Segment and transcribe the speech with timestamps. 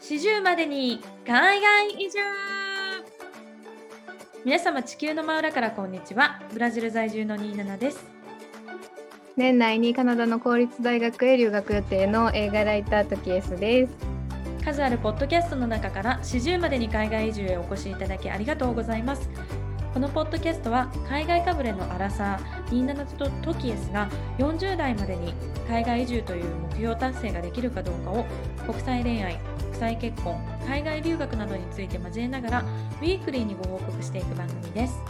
[0.00, 2.18] 四十までに海外移住。
[4.44, 6.40] 皆様地球の真裏からこんにちは。
[6.52, 8.06] ブラジル在住のニーナナです。
[9.36, 14.18] 年内にカナダの公立大学へ留学予定の映画ライタートキエスです。
[14.72, 19.28] 数あるポッドキャストの中から四十までに海外移住へお越しいただきありがとうございます
[19.92, 24.08] このポッドキャストは海外かぶれのアラサーニーナナとトキエスが
[24.38, 25.34] 40代までに
[25.66, 28.24] 海外移住という目標達成ができるかどうかを
[28.66, 32.60] 国際恋愛国際結婚海外留学などについて交えながら
[33.00, 35.00] ウィークリーにご報告していく番組です、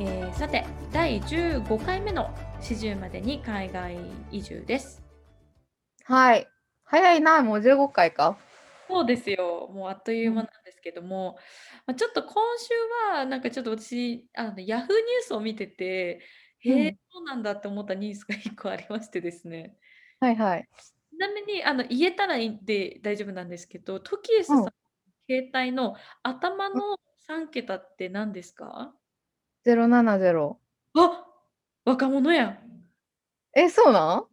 [0.00, 2.30] えー、さて第15回目の
[2.62, 3.98] 四十までに海外
[4.30, 5.02] 移住です。
[6.04, 6.46] はい。
[6.84, 8.38] 早いなもう15回か。
[8.88, 9.68] そうですよ。
[9.74, 11.38] もうあっという間なんですけども、
[11.86, 12.74] まあ、ちょっと今週
[13.12, 16.20] はなんかちょっと私あのヤフーニュースを見てて
[16.60, 19.76] へえ、うん、そうなんだって思ったニュースが 1個ありましてですね
[20.20, 20.68] はいはい
[21.12, 24.70] ちなみにあの言えたらいいで大丈夫なんですけど、トキエスさん、うん、
[25.28, 28.94] 携帯の頭の3桁って何ですか
[29.66, 30.56] ?070。
[30.94, 31.26] あ
[31.84, 32.58] 若者や。
[33.54, 34.18] え、そうなん？
[34.22, 34.28] っ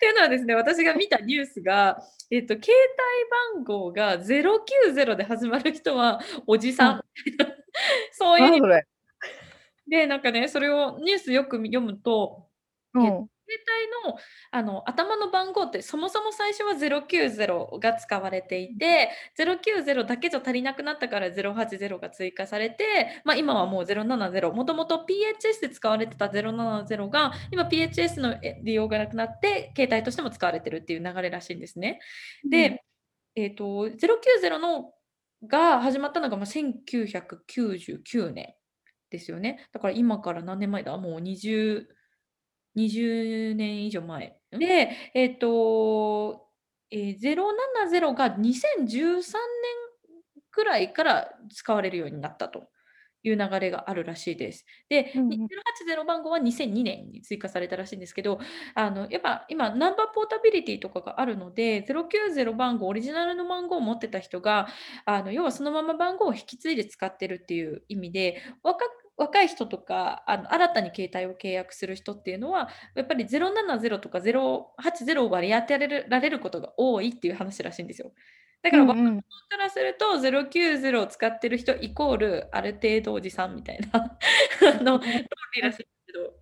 [0.00, 1.98] ていうのはですね、私が見たニュースが、
[2.30, 2.72] えっと、携
[3.54, 6.94] 帯番号が090で始まる人はおじさん。
[6.94, 7.02] うん、
[8.12, 8.86] そういう。
[9.88, 12.48] で、なんかね、それをニュースよく読むと、
[12.94, 14.18] うん、携帯の
[14.50, 32.00] あの頭の番号ってそもそも最初は090が使われていて090だけじゃ足りなくなったから080が追加されて、まあ、今はもう070もともと PHS で使われてた070が今 PHS の利用がなくなって携帯としても使われてるっていう流れらしいんですね。
[32.48, 32.82] で、
[33.36, 34.92] うん、えーと、090の
[35.46, 38.54] が始まったのがまあ1999年
[39.10, 39.68] ですよね。
[39.72, 40.96] だから今から何年前だ？
[40.96, 41.84] もう20
[42.76, 44.36] 20年以上前。
[44.50, 46.48] で、えっと、
[46.90, 49.22] えー、070が2013年
[50.50, 52.68] くらいから使われるようになったと
[53.24, 54.66] いう流れがあるらしいです。
[54.88, 55.48] で、うんうん、
[55.96, 58.38] 080番号は2002年に追加されたらしいんですけど、
[58.74, 64.68] あのやっぱ今、ナンバーポータビリティとかがあるので、090番号、オリジナルの番号を持ってた人が、
[65.06, 68.84] あの要はそのまま番号を引き継いで使ってるっていう意味で、若
[69.16, 78.12] 若い人とかあの新たに携帯を契約する人っていうのはやっぱり070とか080を割り当てられることが多いっていう話らしいんですよ。
[78.62, 84.18] だから若者からすると090を使ってる人イコールある程度おじさんみたいな
[84.82, 85.08] の通
[85.54, 86.34] りらしいんですけど。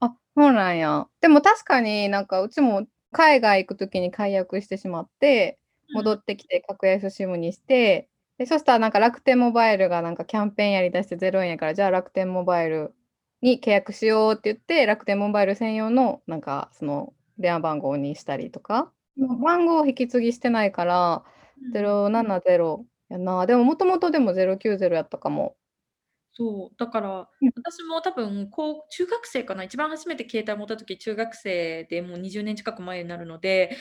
[0.00, 1.06] あそうなんや。
[1.20, 5.58] でも確かになんかうちも海外行く時に解約してしまって
[5.94, 12.94] 戻ってきて格安 SIM にして、で、そしたらなんか楽天モバイルがなんかキャンペーンやりだして0円やから、じゃあ楽天モバイル
[13.40, 18.92] に契約しようって言って、楽天モバイル専用のなんかその電話番号にしたりとか、
[19.42, 21.24] 番号を引き継ぎしてないから、
[21.72, 23.46] 070やな。
[23.46, 25.56] でももともとでも090やったかも。
[26.32, 33.74] そう、だから、私も多分、こう中学生かな、一番初めて携帯持った時、中学生でもう20年近く前になるので、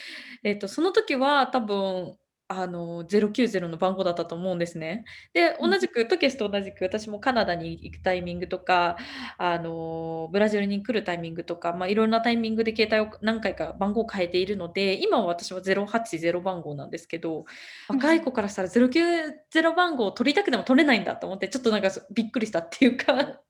[0.44, 2.16] えっと、その時は多分
[2.48, 5.04] あの、090の番号だったと思うんですね。
[5.34, 8.98] で、同じくトケスと同じく、私もカナダに行くタイミングとか、
[9.38, 17.46] あの、ブラジルに来るタイミングとか、まあ、いろんなタイミングで携帯を何回か番号を変えているので、今は私は080番号なんですけど、
[17.90, 23.42] 若い子からしたら090番号を取りたくても取れないんだと思って、ちょっとなんかびっくりしたっていうか。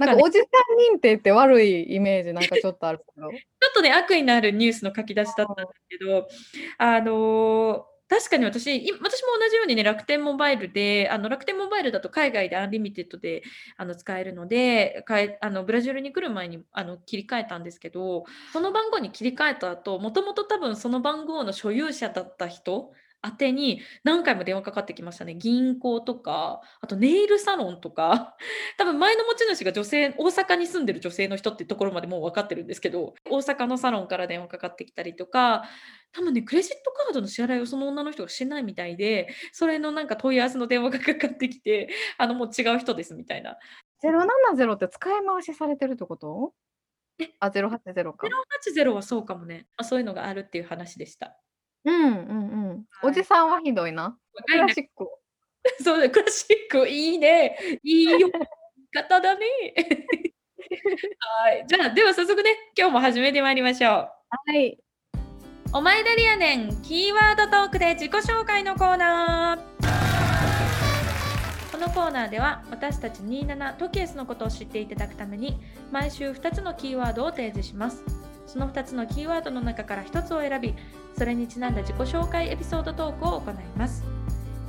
[0.00, 3.30] なんかおじさん認定って悪いイメージ なんかちょっとあるけど。
[3.30, 6.28] ちょっとね、悪意のあるニュースの書き出しだったんですけど、
[6.78, 13.42] あの確かに私、私も同じようにね、楽天モバイルで、あの楽天モバイルだと海外で unlimited で
[13.78, 22.92] あの使えるので、かえあのブラジルに来る前にあの切り替えたんですけど、その番号に切り替えた後、もともと多分その番号の所有者だった人
[23.24, 25.34] 宛てに何回も電話かかってきましたね。
[25.34, 28.36] 銀行とか、あとネイルサロンとか、
[28.76, 35.64] 多分前の持ち主が女性、大阪に住んでる女性の人ってところまでもう分かってるんですけど、大阪のサロンから電話かかってきたりとか、
[36.12, 41.88] 多分ね、クレジットカードの支払いをその女の人がしてないみたいで、それのなんか問い合わせの電話がかかってきて、
[42.18, 43.58] あのもう違う人ですみたいな。
[44.02, 46.54] 070って使い回しされてるってこと？
[47.18, 47.30] え？
[47.40, 48.26] あ、080か。
[48.26, 49.66] 080はそうかもね。
[49.76, 51.36] あそういうのがあるっていう話でした。
[51.84, 52.84] うんうんうん。
[53.02, 54.16] おじさんはひどいな。
[54.46, 55.08] クラシック。
[55.82, 57.56] そうだ、クラシックいいね。
[57.82, 58.30] いいよ。
[58.92, 59.46] 方だね。
[61.18, 61.64] はい。
[61.66, 63.92] じゃあ、では早速ね、今日も始めてまいりましょう。
[63.92, 64.08] は
[64.54, 64.78] い。
[65.72, 69.84] お前だりやねん、キーワードトークで自己紹介のコーナー。
[71.72, 75.58] このコーナーでは私たち27トキエスのことを知っていただくために
[75.90, 78.23] 毎週2つのキーワードを提示します。
[78.46, 80.74] その2つのキーワードの中から1つを選び
[81.16, 84.04] それにちなんだ自己紹介エピソードトークを行います。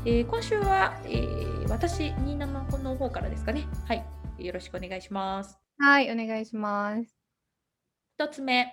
[0.05, 2.63] えー、今週は、えー、私、ニーナの
[2.95, 3.67] 方からですかね。
[3.87, 4.05] はい。
[4.37, 5.57] よろしくお願いします。
[5.79, 7.17] はい、お願いします。
[8.13, 8.71] 一つ目、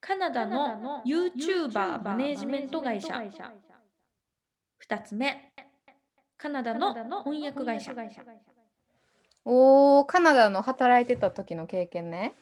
[0.00, 3.22] カナダの YouTuber マネジメント会社。
[4.78, 5.52] 二つ目、
[6.38, 7.92] カナダの翻訳会社。
[9.44, 12.34] おお、カナダの働いてた時の経験ね。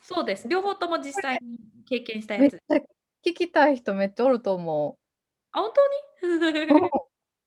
[0.00, 0.48] あ、そうです。
[0.48, 2.60] 両方とも実際に経験したやつ。
[3.24, 5.00] 聞きたい人めっちゃおると思う。
[5.52, 5.70] あ、本
[6.22, 6.90] 当に？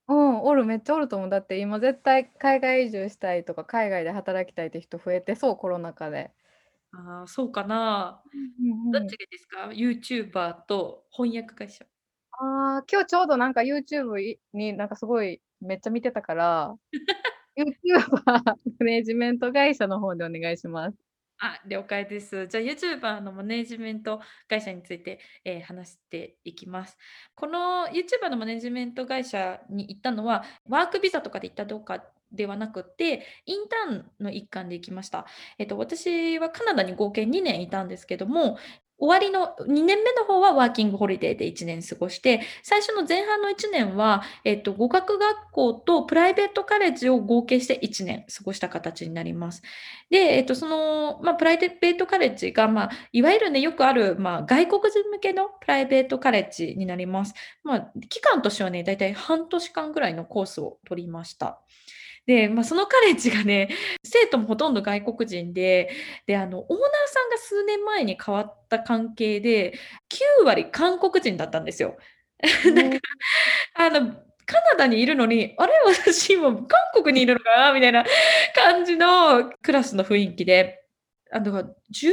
[0.10, 1.30] うん、おる、めっちゃおると思う。
[1.30, 6.34] だって今絶対海外移住したいとか、海外で働きたいって人増えてそう、コロナ禍で。
[6.92, 8.22] ああ、そうかな。
[8.34, 11.86] うんどっちがですか？YouTuber と翻訳会社。
[12.32, 16.76] ああ、今日ちょうどなんか YouTube になんかすごいめっちゃ見てたから、
[17.58, 20.98] YouTuber マネジメント会社の方でお願いします。
[21.46, 22.48] あ、了解です。
[22.48, 26.98] じゃあ、YouTuber のマネジメント会社について、えー、話していきます。
[27.36, 32.02] この YouTuber のマネジメント会社に行ったのは、ワークビザとかで行ったどうか
[32.32, 35.26] ではなくて、インターンの一環で行きました。
[35.58, 38.58] えっと、私はカナダに合計2年いたんですけども、
[39.04, 49.62] 終わりの2年目の方はワーキングホリデーで1年過ごして、最初の前半の1年は、えっと、語学学校とプライベートカレッジを合計して1年過ごした形になります。
[50.10, 57.34] で、えっと、その、まあ、プライベートカレッジが、まあ、いわゆるね、よくある、まあ、外国人向けのプライベートカレッジになります。
[57.66, 61.60] まあ、期間としてはね、だいたい半年間ぐらいのコースを取りました。
[62.26, 63.70] で、まあ、そのカレッジがね、
[64.04, 65.92] 生徒もほとんど外国人で、
[66.26, 69.74] で、あの、オーナーさんが数年前に変わった関係で、
[70.10, 71.98] 9割韓国人だったんですよ。
[72.76, 73.00] だか
[73.80, 74.14] ら、あの、
[74.46, 77.74] カナダにいるのに、あれ私も韓国にいるのかな？
[77.74, 78.06] みたいな
[78.56, 80.83] 感じのクラスの雰囲気で。
[81.34, 82.10] あの、十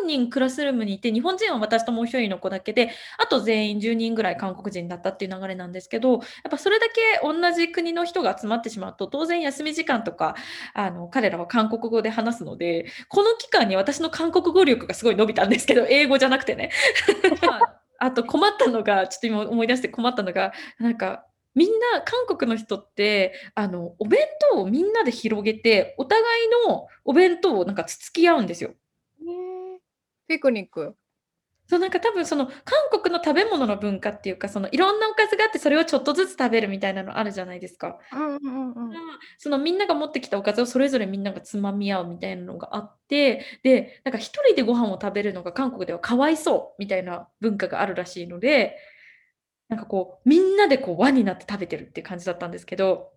[0.00, 6.20] 何人クラスルームにいて、日本人は私ともう一人の子だけで、あと全員10人ぐらい韓国人だったっていう流れなんですけど、やっ
[6.50, 10.34] ぱそれだけ同じ国の人が集まってしまうと、当然休み時間とか、
[10.72, 16.70] あの、彼らは韓国語で話すので、この期間に私の韓国語力がすごい伸びたんですけど、英語じゃなくてね。
[18.00, 24.20] あと困ったのが、ちょっと今思い出して困ったのが、なんか、みんな韓国の人ってあのお弁
[24.50, 28.74] 当をみんなで広げてお互いのお弁当をなんかつつき合うんですよ。
[30.28, 30.96] ピクニック。
[31.68, 32.54] そうなんか多分その韓
[32.90, 37.98] 国の食べ物の文化っていうかそのいろんなおかずがあってそれをちょっとずつ食べるみたいなのあるじゃないですか。
[38.12, 38.92] うんうんうん、
[39.38, 48.76] そのみんなが持ってきたおかずをそれぞれみんながつまみ合うみたいなのがあってでなんか一人でご飯を食べるのが韓国ではかわいそうみたいな文化があるらしいので
[49.72, 53.12] なんかこう、みんなでこう輪になって食べてるっていう感じだったんですけど、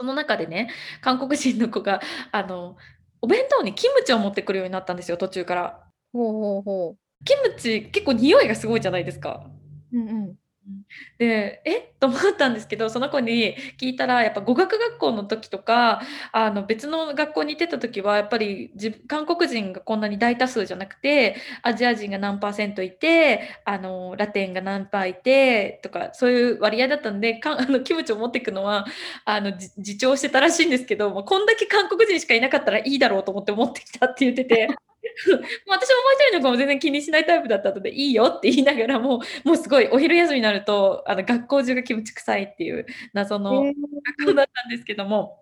[0.00, 0.70] その中でね、
[1.02, 2.00] 韓国人の子が、
[2.32, 2.76] あの、
[3.22, 5.92] お弁当にキムチを持ってくるようになったんですよ、途中から。
[6.12, 6.98] ほうほうほう。
[7.24, 9.50] キムチ結構匂いがすごいじゃないですか。
[9.92, 10.39] うんうん。
[11.18, 11.78] で、え？
[11.78, 16.00] っ と思ったんですけど、その子に聞いたら、やっぱ語学学校の時とか、
[16.32, 18.72] あの別の学校に行ってた時は、やっぱり
[19.06, 28.86] 韓国人がこんなに大多数じゃなくて、アジア人が何パーセントいて、あのラテンが何パーいてとか、そういう割合だったんで、か あのキムチを持っていくのは
[29.26, 34.68] あの自重してたらしいんですけど、まあ、こんだけ韓国人しかいなかったらいいだろうと思って持ってきたって言ってて。
[35.66, 35.82] 私ももう
[36.14, 43.74] 一人の子も全然気にしないタイプだったのでいいよって言いながらももうすごいお昼休みになるとあの学校中が気持ち臭いっていう謎の学
[44.26, 45.36] 校だったんですけども。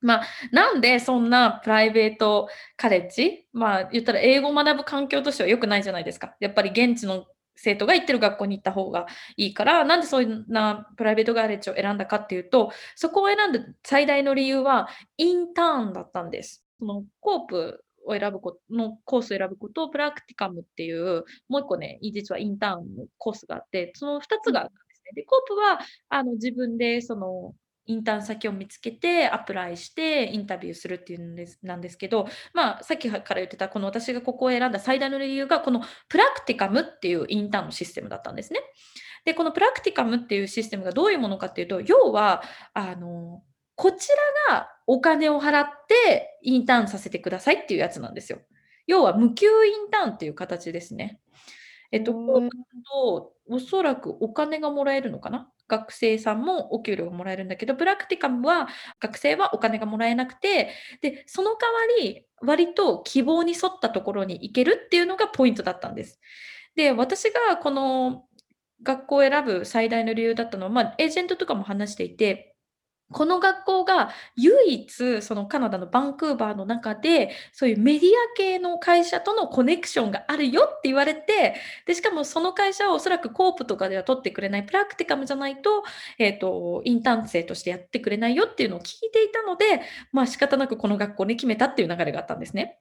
[0.00, 6.36] まあ、なんでそんなプライベートカレッジ、まあ、言ったら英語を学ぶ環境としては良くないじゃないですか。
[6.38, 7.26] やっぱり現地の
[7.60, 16.64] 生徒が行ってる学校に行った方がいいから、なんでそんなプライベートカレッジを選んだかっていうと、そこを選んだ最大の理由は、インターンだったんです。
[16.78, 25.12] そのコープを選ぶことのコースを選ぶこと、プラクティカムっていう、もう一個ね、実はインターンのコースがあって、その2つがあったんですね。
[25.14, 27.54] で、コープはあの自分でその
[27.88, 38.60] インターン先を見つけてアプライしてインタビューするっていうんですなんですけど、まあ、さっきから言ってたこの私がここを選んだ最大の理由がこのプラクティカムっていうインターンのシステムだったんですね。
[39.24, 42.42] でこのプラクティカムっていうシステムがどういうものかっていうと要は
[42.74, 43.42] あの
[43.78, 44.08] こち
[44.48, 48.40] らがお金を払ってインターンさせてくださいっていうやつなんですよ。
[48.88, 51.20] 要は無給インターンっていう形ですね。
[51.92, 52.48] えっと、こう
[52.90, 55.48] とおそらくお金がもらえるのかな？
[55.68, 58.68] 学生さんもお給料がもらえるんだけど、プラクティカムは
[58.98, 60.70] 学生はお金がもらえなくて、
[61.00, 66.18] で、その代わり割と希望に沿ったところに行けるっていうのがポイントだったんです。
[66.74, 68.24] で、私がこの
[68.82, 72.56] 学校を選ぶ最大の理由だったのは、まあ、エージェントとかも話していて、
[73.10, 81.54] この学校が唯一そのカナダのバンクーバーの中でそういうメディア系の会社とのコネクションがあるよって言われて
[81.86, 85.84] でしかもその会社はおそらくコープとかでは取ってくれないプラクティカムじゃないと,、
[86.18, 89.80] えーと、インターン生としてやってくれないよっていうのを聞いていたので
[90.12, 92.78] まあ仕方なくこの学校に決めたっていう流れがあったんですね。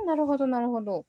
[0.00, 1.04] うん、なるほどなるほど。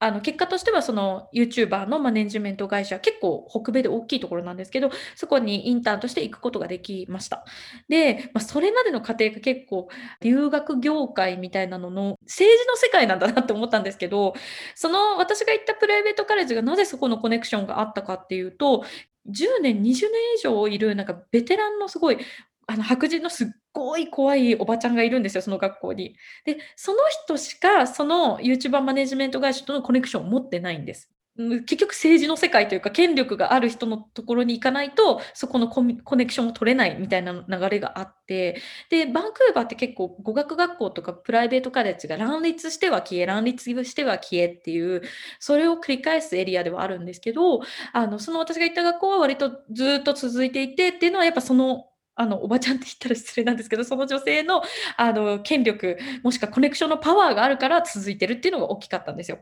[0.00, 7.44] あの結果としてはその YouTuber のマネジメント会社結構北米で大きいところなんですけどそこにインターンとして行くことができました。
[7.88, 9.88] で、まあ、それまでの過程が結構
[10.20, 14.34] 留学業界みたいなのの政治の世界なんだなって思ったんですけど
[14.74, 18.84] その私が行ったプライベートカレッジがなぜそこのコネクションがあったかっていうと
[19.28, 19.94] 10年20年
[20.36, 22.18] 以上いるなんかベテランのすごい
[22.66, 26.16] あの白人のすっごい怖いおばちゃんがいるんですよ、その学校に。
[26.44, 31.14] で、その人しかその YouTuber マネジメント会社とのコネクションを持ってないんです。
[31.36, 45.02] 結局政治の世界というか権力がある人のところに行かないとそこのコネクションを取れないみたいな流れがあってでバンクーバーって結構語学学校とかプライベートカレッジが乱立しては消え乱立しては消えっていう
[45.40, 54.62] それを繰り返すエリアではあるんですけどあのその私が行った学校は割とずっと続いていてっていうのはやっぱそのあのおばちゃんって言ったら失礼なんですけどその女性の
[54.96, 59.38] あの権力もしくはコネクションのパワーがあるから続いてるっていうのが大きかったんですよ。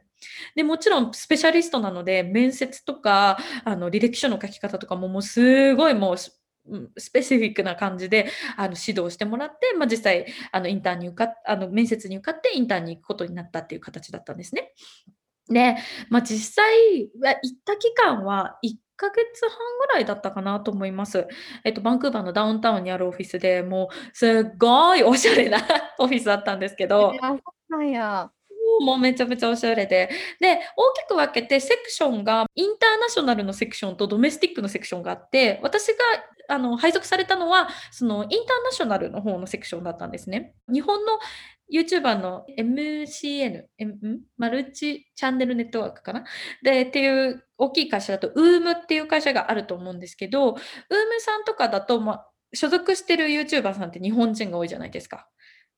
[0.55, 14.73] でもちろんスペシャリストなので面接とかあの履歴書の書き方とかももうすごいもうスペシフィックな感じであの指導してもらって、まあ、実際あのインターンに受かあの面接に受かってインターンに行くことになったっていう形だったんですね。
[15.49, 15.77] で、
[16.09, 21.27] まあ、実際は行った期間は1ヶ月半ぐらいだったかなと思います。
[21.65, 25.59] えっと、バンクーバーのダウンタウンにあるオフィスでもうすっごいおしゃれな
[25.99, 27.13] オフィスだったんですけど。
[27.69, 28.31] なんや。
[28.81, 30.09] もうめちゃめちゃおしゃれで。
[30.41, 35.95] で、大きく分けてセクションがインターナショナルのセクションとドメスティックのセクションがあって、私が
[36.49, 40.55] あの配属されたのは、そのインターナショナルの方のセクションだったんですね。
[40.73, 41.19] 日本の
[41.73, 46.25] YouTuber の MCN、M、マルチチャンネルネットワークかな？
[46.63, 50.57] で、っていう大きい会社だと、UM っていう会社があると思うんですけど、UM
[51.21, 55.29] さんとかだと、まあ、所属してる YouTuber さんって日本人が多いじゃないですか。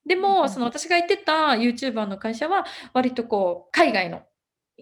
[0.06, 4.22] でも、その私が言ってた YouTuber の会社は、割とこう、海外の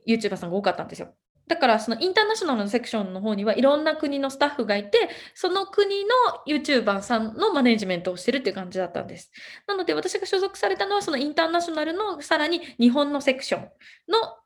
[0.09, 1.14] YouTuber さんが多かったんですよ。
[1.53, 6.11] だからそのインターナショナルのセクションの方にはいろんな国のスタッフがいて、その国の
[6.49, 9.31] YouTuber さんのマネジメントをしてるっていう感じだったんです。
[9.67, 13.69] なので私が所属されたのはそのインターナショナルのさらに日本のセクションの、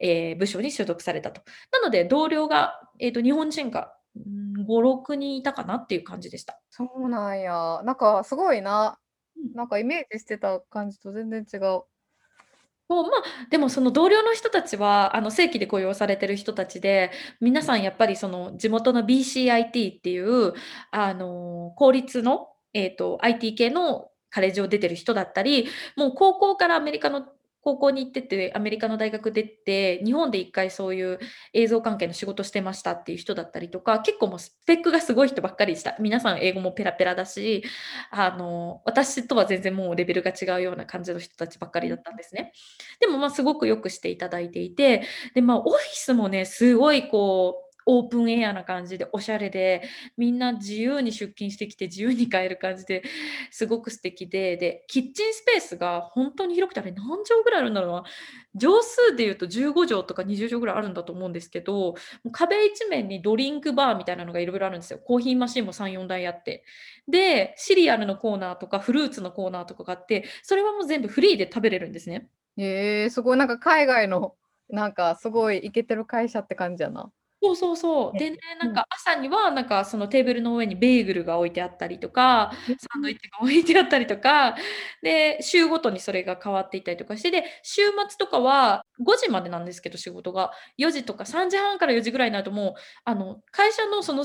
[0.00, 1.42] えー、部署に所属されたと。
[1.70, 6.60] なので同僚が、えーと、日本人が5、6人いたかなっていう感じでした。
[6.70, 7.82] そうなんや。
[7.84, 8.98] なんかすごいな。
[9.54, 11.82] なんかイメージしてた感じと全然違う。
[12.88, 13.10] ま、
[13.50, 20.52] でもその同僚の人たちは、あの、正規で雇用されてる人たちで、皆さんやっぱりその地元の BCIT っていう、
[20.92, 25.66] あの、公立の、えっと、IT 系のカレッジを出てる人だったり、
[25.96, 27.26] もう高校からアメリカの
[27.66, 31.18] 高校に行ってて、アメリカの大学出て、日本で一回そういう
[31.52, 35.96] 映像関係の仕事してましたっていう人だったりとか、結構もうスペックがすごい人ばっかりでした。
[35.98, 37.64] 皆さん英語もペラペラだし、
[38.12, 42.52] あの、私とは全然もうレベルが違うような感じの人たちばっかりだったんですね。
[43.00, 45.02] でもまあすごくよくしていただいていて、
[45.34, 49.82] でまあオフィスもね、すごいこう、オープンエアな感じでおしゃれで
[50.16, 53.04] みんな自由に出勤してきて自由に買える感じで
[53.50, 58.04] すごく素敵ででキッチンスペースが本当に広くてあれ何畳ぐらいあるんだろうな。
[58.58, 61.94] 畳数でいうと15畳とか20畳ぐらいあるんだと思うんですけど
[62.32, 64.98] 壁一面にドリンクバーみたいなのがいろいろあるんですよ。
[64.98, 66.64] コーヒーマシンも34台あって。
[67.06, 72.28] でシリアルのコーナーとかフルーツのコーナーとかがあってそれはもう全部フリーで食べれるんですね。
[72.56, 73.38] へえー、すごい。
[73.38, 74.34] なんか海外の
[74.68, 77.12] なんかすごいイケてる会社って感じやな。
[77.46, 78.16] そうそうそう。
[78.16, 84.56] でね、なんか朝にはなんかそのテーブルの上にベーグルが置いてあったりとか、サンドイッチが置いてあったりとか、
[85.02, 90.52] で、週ごとにそれが変わっていったりとかして、で、週末とかは5時までなんですけど、仕事が。
[90.76, 92.74] 4時とか3時半から4時ぐらいになるともう、
[93.04, 94.24] あの、会社のその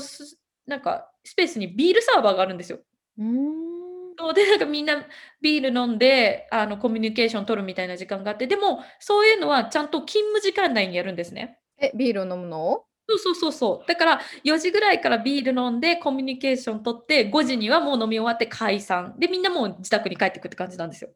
[0.66, 2.80] なんかスペースにビールサーバーがあるんですよ。
[3.18, 4.12] うん。
[4.18, 5.06] そうで、なんかみんな
[5.40, 11.58] ビール飲んで、あの、コミュニケーション取るみたいな時間があって、でも、そういうのはちゃんと勤務時間内にやるんですね。
[11.78, 12.84] え、ビールを飲むの？
[13.08, 13.88] そうそうそうそう。
[13.88, 19.14] だから4時ぐらいからビール飲んでコミュニケーション取って5時にはもう飲み終わって解散。
[19.18, 21.10] でみんなもう自宅に帰ってくって感じなんですよ。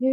[0.00, 0.06] へ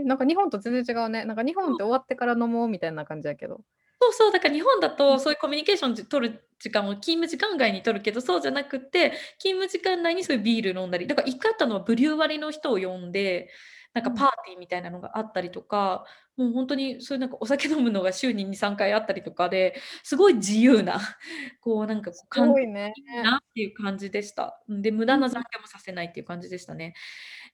[0.00, 1.24] え、なんか日本と全然違うね。
[1.24, 3.60] なんか日本って終わってから飲もうみたいな感じやけど。
[4.00, 13.50] そうそう、だから日本だとそういうコミュニケーション取る時間を勤務時間外に取るけど、そうじゃなくて、勤務時間内にそういうビール飲んだり、だから1回あったのはブリュー割りの人を呼んで、
[13.92, 16.04] なんかパーティーみたいなのがあったりとか、
[16.40, 20.98] もう本当にそういうなんかお酒飲むのが週に2、3回あったりとかで、すごい自由な、
[21.60, 22.94] こうなんかこう、すかんいごいね。
[22.96, 24.58] いなっていう感じでした。
[24.72, 26.94] んで、無駄な残業もさせないっていう感じでしたね。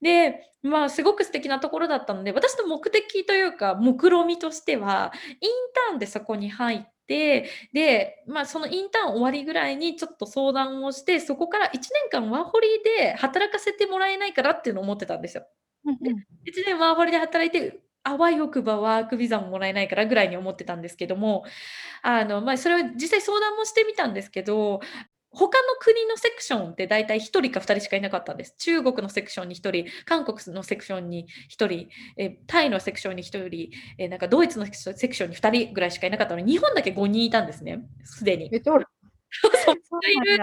[0.01, 5.51] で、まあ、すごく素敵なところだったので、私の目的というか、目論見としては、イン
[5.89, 15.45] ターンでそこに入って、で、まあ、そのインターン終わりぐらいにちょっと相談をして、そこから1年間ワーホリで働かせてもらえないかなっていうのを思ってたんですよ。
[16.03, 16.27] で、うんうん。
[16.47, 21.45] 1年ワーホリで働いて、あわよくばワークビザももらえないからぐらいに思ってたんですけども、
[22.03, 24.81] あの、まあ、それは実際相談もしてみたんですけど、
[25.31, 28.55] 他の国のセクションって大体1人か2人しかいなかったんです。
[28.59, 38.51] 中国のセクションに1人、韓国のセクションに1人、え、タイのセクションに1人、え、なんかドイツのセクションに2人ぐらいしかいなかったのに、日本だけ5人いたんですね、すでに。
[39.65, 40.39] そう、そういる。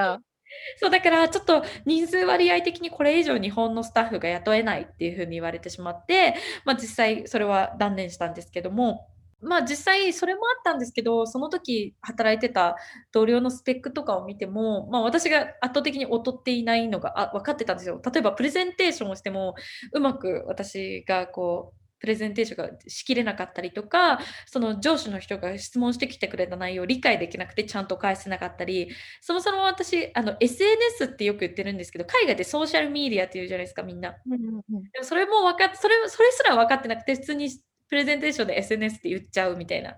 [0.77, 9.07] そう、だからちょっと人数割合的にこれ以上日本のスタッフが雇えないっていう風に言われてしまって、まあ、実際それは断念したんですけども、
[9.43, 12.77] まあ、実際それもあったんですけど、その時働いてた
[13.11, 18.01] 同僚のスペックとかを見ても、まあ、私が圧倒的に劣っていないのが、あ、分かってたんですよ。
[18.03, 19.55] 例えばプレゼンテーションをしても、
[19.91, 28.89] うまく私がこう、プレゼンテーションがしきれなかったりとか、その上司の人が質問してきてくれた内容を理解できなくてちゃんと返せなかったり、
[29.21, 34.17] そもそも私、あの SNS ってよく言ってるんですけど、海外でソーシャルメディアって言うじゃないですか、みんな。
[34.25, 34.83] うんうんうん。
[34.91, 37.49] でもそれもわかっそれそれすら分かってなくて、普通に
[37.87, 39.95] プレゼンテーションで SNS って言っちゃうみたいな、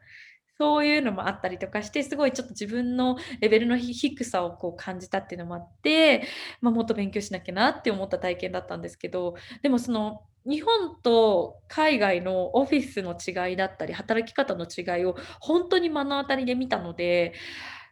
[0.60, 6.28] そういうのもあったりとかして、すごいちょっと自分のレベルの低さをこう感じたっていうのもあって、
[6.62, 17.34] まあ、もっと勉強しなきゃなって思った体験だったんですけど、でもその日本と海外のオフィスの違いだったり、働き方の違いを本当に目の当たりで見たので、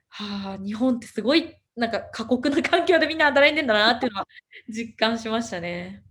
[0.10, 4.28] はあ、日本ってすごいなんか過酷な環境でみんな働いてんだなっていうのは
[4.70, 6.04] 実感しましたね。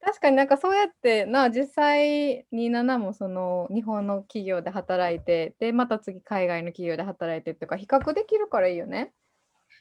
[0.00, 9.12] 確かになんかそうやってな、実際に7もその日本の企業で働いて、で、また次海外の企業で働いてとか比較できるからいいよね。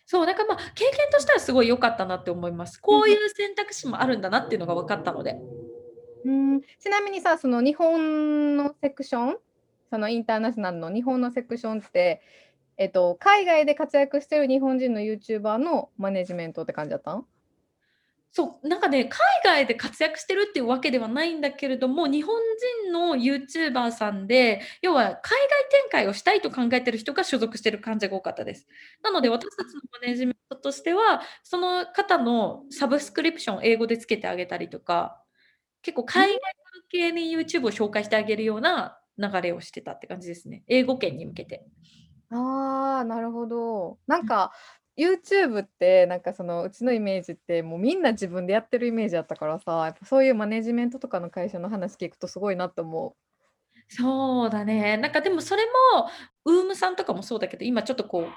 [0.07, 2.79] そう、なんかまあ、経験としてはすごい良かったなって思います。
[2.79, 5.37] こういう選択肢もあるんだなっていうのが分かったので。
[6.25, 9.37] うーん、ちなみにさ、その日本のセクション、
[9.89, 12.21] そのインターナショナルの日本のセクションって、
[12.77, 17.25] えっと、海外で活躍してる日本人のユーチューバーのマネジメントって感じだったん？
[18.31, 22.35] そう、なんかね、海外で活躍してるっていうわけではないんだけれども、日本
[22.83, 25.21] 人のユーチューバーさんで、要は海外
[25.71, 28.67] 展開をしたいと考えてる人が所属してる感じが多かったです。
[29.01, 35.21] なので、私たちのマネジメントとしては、その方のサブスクリプションを英語でつけてあげたりとか、
[35.85, 36.07] 結構うん。
[36.07, 36.39] 海外向
[36.89, 40.63] けに YouTube を紹介してあげるような流れをしてたって感じですね。
[40.67, 41.65] 英語圏に向けて。
[42.31, 43.99] ああ、なるほど。
[44.07, 44.25] なうん。
[44.25, 44.51] んか
[44.97, 53.15] YouTube ってなんかそのうちのイメージって、もうみんな自分でやってるイメージあったからさ、やっぱそういうマネジメントとかの会社の話聞くとすごいなと思う。
[53.87, 54.97] そうだね。
[54.97, 56.09] なんかでもそれも、
[56.45, 58.29] UM さんとかもそうだけど、今ちょっとこう、み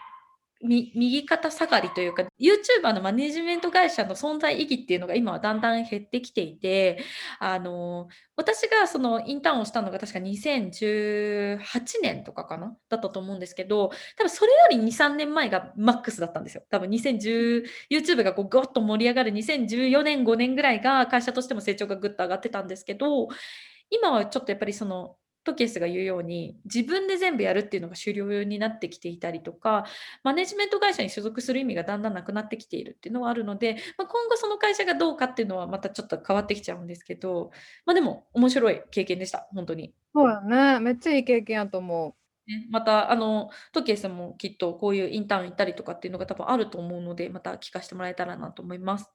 [0.61, 7.05] 右肩下がりというか、ユーチューバーのマネジメント会社の存在意義っていうのが今はだんだん減ってきていて、
[7.39, 11.59] あの、私がそのインターンをしたのが確か2018
[12.03, 16.65] 年とかかな、だったと思うんですけど、多分それより2、3年前がマックスだったんですよ。
[16.71, 23.29] 多分2010 YouTube がこうゴッと盛り上がる2014年、5年ぐらいが会社としても成長がぐっと上がってたんですけど、
[23.91, 25.17] 今はちょっとやっぱりその
[25.49, 29.85] トキエスが言うように、自分で全部やるっていうのが主流になってきていたりとか、
[30.25, 37.51] マネジメント会社に所属する意味がだんだんなくなってきているっていうのはあるので、まあ、今後その会社がどうかっていうのはまたちょっと変わってきちゃうんですけど、
[37.87, 39.95] ま、でも面白い経験でした、ほんとに。
[40.15, 42.15] そうやね、めっちゃいい経験やと思う。
[42.47, 49.11] ね、またあの、トキエスもきっとこういうインターン行ったりとかっていうのが多分あると思うので、また聞かしてもらえたらなと思います。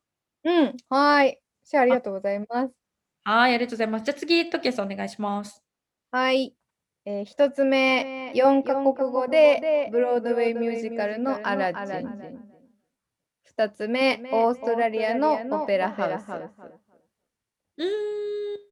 [0.45, 1.41] うん、はい。
[1.63, 1.95] シェアありあ。
[1.95, 2.73] がとうございます。
[3.25, 4.05] はい、ありがとうございます。
[4.05, 5.62] じゃ次、トキエスお願いします。
[6.13, 6.55] はい。
[7.05, 12.13] ええ、1つ目、4カ国語でブロードウェイミュージカルのアラジン。
[13.45, 16.31] 2つ目、オーストラリアのオペラハウス。
[17.77, 17.89] うーん。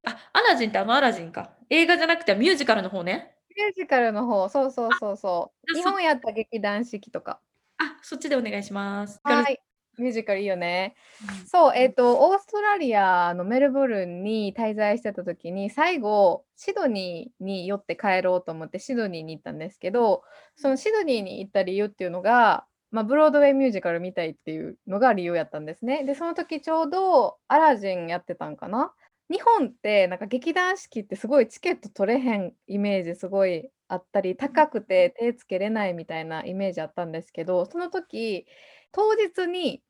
[0.06, 1.58] あ、アラジンってあのアラジンか。
[1.72, 3.36] 映画じゃなくてミュージカルの方ね。
[3.58, 5.74] ミュージカルの方、そうそうあ、そうそう。
[5.74, 7.42] 日本やった劇団四季とか。
[7.80, 9.20] あ、そっちでお願いします。
[9.24, 9.60] はい。
[9.98, 10.96] ミュージカルいいよね。
[11.20, 11.52] うん。
[11.52, 20.24] そう、えっと、オーストラリアのメルボルンに滞在してた時に、最後、シドニーに寄って帰ろうと思ってシドニーに行ったんですけど、
[20.56, 26.04] そのシドニーに行った理由っていうのが、ま、ブロードウェイミュージカル見たいっていうのが理由やったんですね。
[26.06, 28.94] で、その時ちょうどアラジンやってたんかな？
[29.30, 34.58] 日本ってなんか劇団四季ってすごいチケット取れへんイメージすごいあったり、うん。
[34.58, 38.46] 高くて手つけれないみたいなイメージあったんですけど、その時、
[38.92, 39.82] 当日に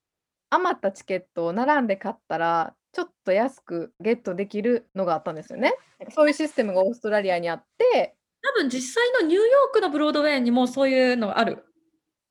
[0.50, 5.74] 余ったチケットを並んで買ったら、ちょっと安くゲットできるのがあったんですよね。
[6.10, 11.64] そういうシステムがオーストラリアにあって多分実際のニューヨークのブロードウェイにもそういうのある。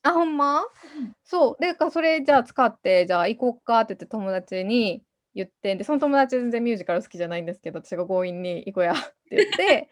[0.02, 0.62] あ、ほんま？
[0.62, 0.66] うん。
[1.24, 5.02] そう、で、かそれじゃあ使って、じゃあ行こっかって言って友達に
[5.34, 9.90] 言って、で、その友達全然ミュージカル好きじゃないんですけど、私が強引に行こうやって言って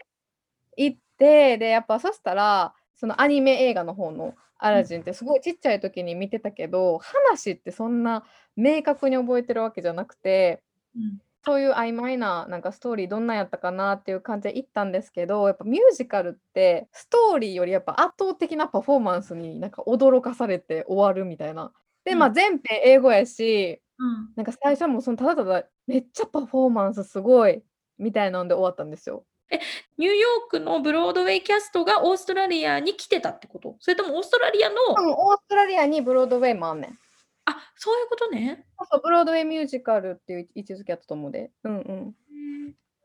[0.77, 4.81] 行って、で、やっぱそしたら、そのアニメ映画の方のアうん。
[4.81, 8.25] ラジンってすごいちっちゃい時に見てたけど、話ってそんな
[8.57, 10.63] 明確に覚えてるわけじゃなくて
[10.95, 11.21] うん。
[11.45, 21.73] そういう曖昧な、なんかストーリーどんなんやったかなっていう感じで行ったんですけど、やっぱミュージカルって、ストーリーよりやっぱ圧倒的なパフォーマンスになんか驚かされて終わるみたいな。
[22.05, 22.35] で、ま、うん。
[22.35, 24.35] 全編英語やし、うん。
[24.37, 27.65] なんか最初もそのただただめっちゃパフォーマンスすごい
[27.99, 29.27] みたいなんで終わったんですよ。
[29.51, 29.61] え、
[29.97, 33.77] ニューヨークのブロードウェイキャストがオーストラリアに来てたってこと？
[33.81, 36.99] それともオーストラリアのうん、オーストラリアにブロードウェイもあんねん。
[37.47, 38.65] あ、そういうことね。
[38.79, 41.51] そうそう、ブロードウェイミュージカルっていう位置づけやったと思うで。
[41.65, 42.15] うんうん。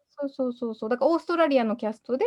[0.10, 0.90] そうそうそうそう。
[0.90, 2.26] だからオーストラリアのキャストで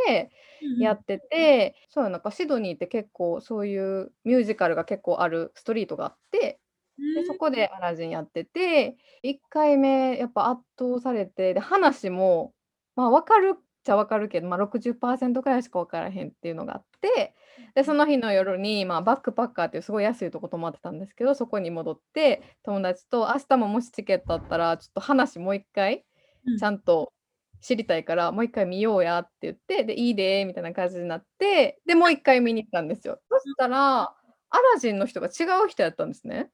[0.62, 0.80] うんうん。
[0.82, 6.58] やってて、そうやなんかシドニーって結構そういうミュージカルが結構あるストリートがあって、
[7.14, 7.34] で、そ。
[7.34, 12.54] こでアラジンやってて、1回目やっぱ圧倒されて、で、話も、
[12.96, 17.34] ま、分かるっちゃ分かるけど、ま、60%くらいしか分からへんっていうのがあって、
[17.76, 26.06] で、その日の夜に、ま、バックパッカーっていうすごい安いとこ泊まってたんですけど、そこに戻って、友達と「明日ももしチケットあったら、ちょっと話もう1回
[26.44, 26.60] うん。
[26.60, 27.12] ちゃんと
[27.62, 33.20] 知りたいから、もう1回見ようや」って言って、で「いいで」みたいな感じになって、で、もう1回見に行ったんですよ。
[33.30, 33.56] そしうん。
[33.56, 34.02] たら、
[34.50, 36.50] アラジンの人が違う人やったんですね。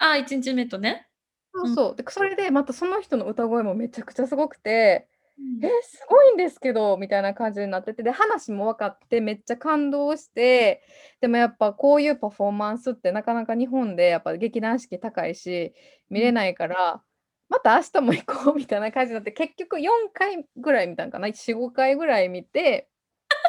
[0.00, 1.08] ああ、1日目とね。
[1.54, 1.62] うん。
[1.62, 1.96] そうそう。
[1.96, 5.08] で、くそれでまたその人の歌声もめちゃくちゃすごくて「え、
[5.38, 5.60] うん。
[5.82, 10.82] すごいんですけど」みたいな感じになってて、で、話も分かってめっちゃ感動して、
[11.20, 15.74] でもやっぱこういうパフォーマンスってなかなか日本でやっぱ劇団四季高いし、
[16.10, 16.16] うん。
[16.16, 17.02] 見れないから、
[17.48, 22.88] また明日も行こうみたいな感じになって、結局4回ぐらい見たんかな、4、5回ぐらい見て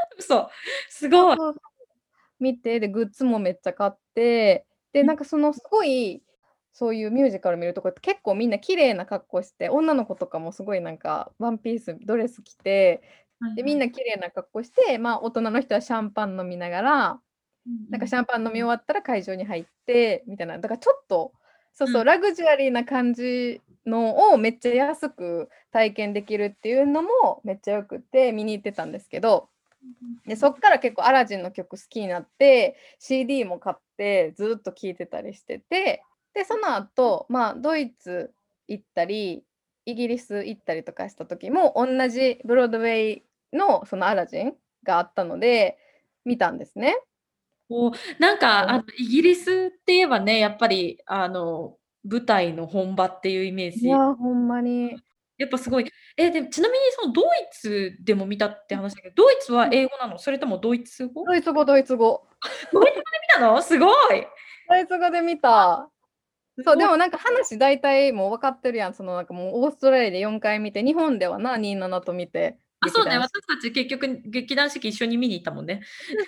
[0.19, 0.49] 嘘、
[0.89, 1.37] すごい。
[2.39, 5.07] 見て、で、グッズもめっちゃ買って、で、うん。
[5.07, 6.23] なんかそのすごい、
[6.73, 13.01] そういうミュージカル見るとこって結構みんな綺麗な格好して、女の子とかもすごいなんかワンピース、ドレス着て、
[13.55, 13.79] で、みん。
[13.79, 17.21] な綺麗な格好して、ま、大人の人はシャンパン飲みながら。
[17.89, 21.33] なんかシャンパン飲み終わったら会場に入ってみたいな、だからちょっと、
[21.73, 22.05] そうそう、うん。
[22.05, 29.49] ラグジュアリーな感じのをめっちゃ安く体験できるっていうのもめっちゃ良くて見に行ってたんですけど、
[30.27, 30.37] で、うん。
[30.37, 36.03] そっから結構アラジンの曲好きになって、CD も買ってずっと聴いてたりしてて、
[36.35, 38.33] で、その後、ま、ドイツ
[38.67, 39.43] 行ったり、
[39.85, 45.77] イギリス行ったりとかした時も、おんなじブロードウェイのそのアラジンがあったので、
[46.25, 46.95] 見たんですね。
[47.71, 48.79] お、なんか、あうん。
[48.79, 53.77] の、イギリスって言えばね、やっぱり、あの、舞台の本場っていうイメージ。
[53.81, 55.01] いや、ほんまに。
[55.37, 55.89] やっぱすごい。
[56.17, 58.81] え、で、ちなみにそのドイツでも見たってうん。
[58.81, 59.73] 話だけど、ドイツはうん。
[59.73, 60.17] 英語なの？
[60.19, 61.25] それともドイツ語？
[61.25, 62.27] ドイツ語ドイツ語。
[62.41, 63.61] あ、ドイツ語で見たの？
[63.61, 64.27] すごい。
[64.67, 65.89] ドイツ語で見た。
[66.63, 66.85] そう、で。
[66.85, 75.81] もなんか話大体もう分かってるやん、そのなんかもうオーストラリアで4回見て、日本ではな、27と見て、あ、そうね、私たち結局劇団四季一緒に見に行ったもんね。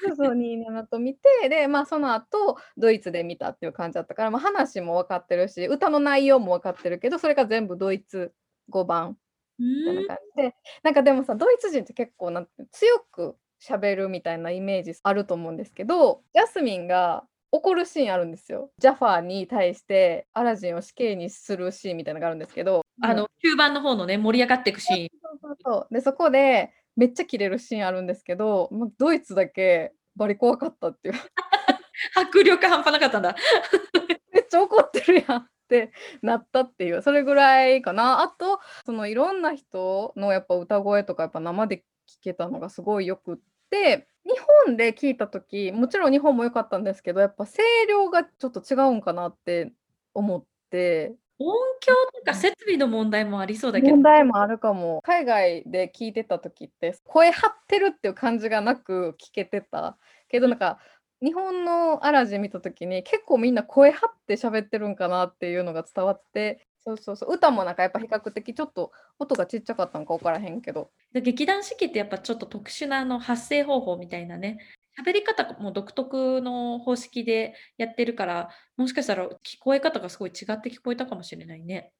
[0.05, 8.33] そうそうそう、27と見て、で、ま、その後ドイツで見たっていう感じだったから、ま、話も分かってるし、歌の内容も分かってるけど、それが全部ドイツ
[8.69, 9.17] 語版
[9.57, 10.07] ふみたいな。
[10.07, 18.71] 感じで、なんかでもさ、ドイツ人って結構なんて強く喋るみたいなイメージあると思うんですけど、ジャスミンが怒るシーンあるんですよ。
[18.77, 25.09] ジャファーに対してアラジンを死刑にするシーンみたいなのがあるんですけど、あの、中盤の方のね、盛り上がってくシーン。
[25.21, 25.93] そうそうそう。
[25.93, 31.15] で、そこでめっちゃキレるシーンあるんですけど、ドイツだけバリ怖かったっていう。
[32.15, 33.35] 迫力半端なかったんだ。
[34.33, 38.21] めっちゃ怒ってるやんってなったっていう、それぐらいかな。
[38.21, 41.83] あと、そのいろんな人のやっぱ歌声とかやっぱ生で聴
[42.21, 43.37] けたのがすごい良くっ
[43.69, 49.71] て、日本で聴いた時、もちろん日本も良かったんですけど、やっぱ声量がちょっと違うんかなって
[50.13, 51.15] 思って。
[51.43, 53.93] 音響とか設備の問題もありそうだけど。
[53.93, 55.01] 問題もあるかも。
[55.03, 59.97] 海外で聴いてた時って、声張ってるっていう感じがなく聴けてた。
[60.29, 60.51] けどうん。
[60.51, 60.79] なんか、
[61.23, 70.91] 日本のアラジン見た時に、結構みんな声張って喋ってるんかなっていうのが伝わって、そうそうそう、歌もなんかやっぱ比較的ちょっと音がちっちゃかったんか分からへんけど。
[71.13, 74.57] で、劇団四季ってやっぱちょっと特殊なあの発声方法みたいなね、
[74.99, 81.93] 喋り方も独特の方式でやってるから、もしかしたら聞こえ方がすごい違って聞こえたかもしれないね。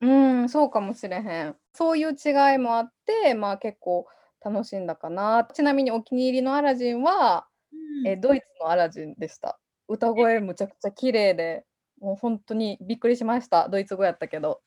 [0.00, 1.56] うーん、そうかもしれへん。
[1.74, 4.06] そういう違いもあって、まあ、結構
[4.44, 5.46] 楽しんだかな。
[5.52, 7.48] ちなみにお気に入りのアラジンは、
[8.06, 8.20] え、うん。
[8.20, 9.58] ドイツのアラジンでした。
[9.88, 10.10] 歌え。
[10.10, 11.64] 声むちゃくちゃ綺麗で、
[12.00, 13.68] もうほんとにびっくりしました。
[13.68, 14.62] ドイツ語やったけど。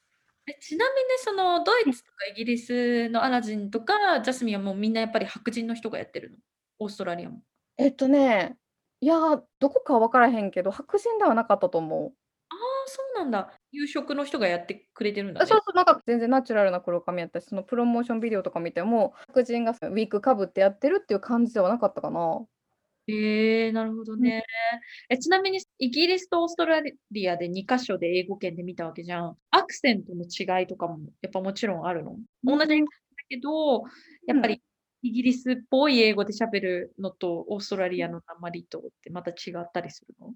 [0.46, 6.38] え、ちなみにそのドイツとかイギリスのアラジンとか、ジャスミンはもうみんなやっぱり白人の人がやってるの？
[6.80, 7.44] オーストラリアも。
[7.78, 8.58] えっとね、
[9.00, 9.16] いや、
[9.60, 12.14] どこかは分からへんけど、白人ではなかったと思う。
[12.50, 13.54] ああ、そうなんだ。
[13.72, 15.60] 有色の人がやってくれてるんだあ、そね。
[15.60, 22.46] うそう、なんか全然ナチュラルな黒髪やったし、そのプロモーションビデオとか見ても、白人がウィッグかぶってやってるっていう感じではなかったかな。
[23.08, 24.34] へえ、なるほどうん。
[24.34, 24.44] ね。
[25.10, 29.38] え、ちなみにイギリスとオーストラリアで2箇所で英語圏で見たわけじゃん。
[29.52, 32.18] アクセントの違いとかもやっぱもちろんあるの？
[32.44, 32.92] 同じ英語だ
[33.30, 33.84] けど、
[34.28, 34.50] やっぱうん。
[34.50, 34.64] り
[35.04, 40.34] イギリスっぽい英語で喋るのと、オーストラリアの訛りとってまた違ったりするの？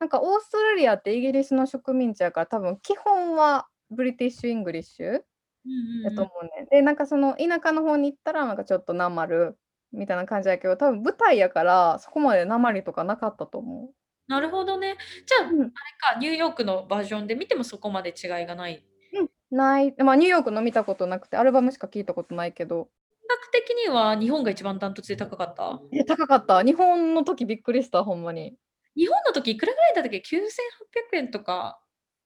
[0.00, 5.22] なんかオーストラリアってイギリスの植民地やから、多分基本は British English
[5.64, 5.82] うんうんうん。
[6.02, 6.68] やと思うねん。
[6.70, 9.58] で、なんかその田舎の方に行ったら、なんかちょっとなまる
[9.92, 13.94] みたいな感じやけど、多分舞台やから、そこまで訛りとかなかったと思う。
[14.28, 14.96] なるほどね。
[15.26, 15.72] じゃあ、あれうん。
[15.98, 18.84] か、ニューヨークのバージョンで見てもそこまで違いがない？
[19.12, 19.94] うん、ない。
[19.98, 22.88] ま、ニューヨークの見たことなくて、アルバムしか聞いたことないけど。
[23.20, 25.80] 金額的には日本が一番ダントツで高かった？
[25.92, 26.62] え、高かった。
[26.62, 28.56] 日本の時びっくりした、ほんまに。
[28.96, 31.80] 日本の時いくらぐらいだったっけ？9800円とか、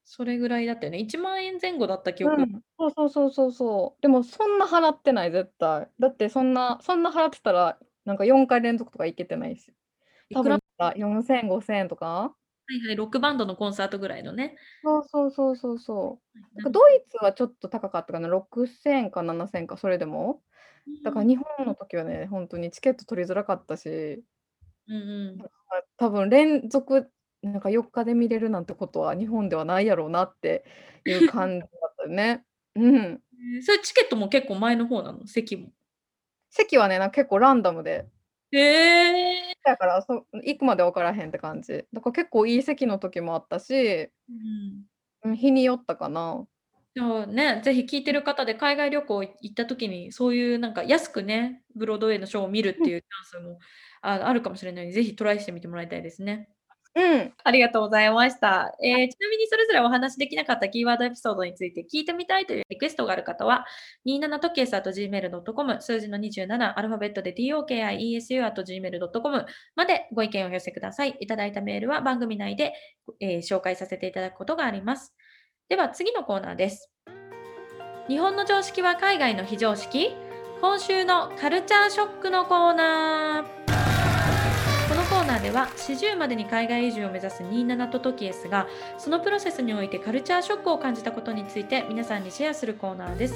[0.08, 0.98] それぐらいだったよね。
[1.00, 4.02] 1万円前後だった記憶うん、そうそうそうそうそう。
[4.02, 5.90] でもそんな払ってない、絶対。
[5.98, 9.74] だってそんなそんな払ってたら、なんか4回連続とか行けてないし。
[10.32, 12.36] 多分いくらあ、4000、5000とか？
[12.68, 14.56] はいはい、ロックバンドのコンサートぐらいのね。
[14.82, 16.26] そうそうそうそうそう。
[16.34, 20.42] はい、なんかドイツはちょっと高かったかな、6000か7000か、それでも。
[20.86, 21.28] うだからん。
[21.28, 24.24] 日本の時はね、ほんとにチケット取りづらかったし。
[24.88, 25.46] うんうん。
[25.98, 27.10] 多分連続、
[27.52, 30.64] なんか4日で見れるなんてことは日本ではないやろうなって
[31.04, 32.44] いう感じだったよね。
[32.74, 33.22] うん。
[33.54, 35.26] へえ、それチケットも結構前の方なの？
[35.26, 35.72] 席も。
[36.50, 38.06] 席はね、なん結構ランダムで。
[38.52, 38.58] へ
[39.50, 39.56] え。
[39.64, 41.84] だから、そ行くまで分からへんって感じ。
[41.92, 44.86] だから結構いい席の時もあったしうん。
[45.24, 46.46] うん、日によったかな。
[46.94, 52.84] じゃあ、ね、ぜひ聞いてる方で海外旅行行った時に、そういうなんか安くね、ブロードウェイのショーを見るっうん。
[52.84, 53.58] ていうチャンスも、
[54.00, 56.55] ああるかもしれないので、ぜひトライしてみてもらいたいですね。
[56.96, 57.32] うん。
[57.44, 58.74] ありがとうございました。
[58.82, 63.66] ええ、ちなみにそれぞれお話しできなかったキーワードエピソードについて聞いてみたいというリクエストがある方は、
[64.06, 71.14] 27tokyo@gmail.com 数字の27、アルファベットで tokiesu@gmail.com までご意見をお寄せください。
[71.20, 72.72] いただいたメールは番組内で、
[73.20, 75.14] ええ、紹介させていただくことがあります。
[75.68, 76.90] では次のコーナーです。
[78.08, 80.16] 日本の常識は海外の非常識？
[80.62, 83.55] 今週のカルチャーショックのコーナー
[85.26, 93.34] ナーでは、40までに海外移住を目指す27とトキエスが、そのプロセスにおいてカルチャーショックを感じたことについて皆さんにシェアするコーナーです。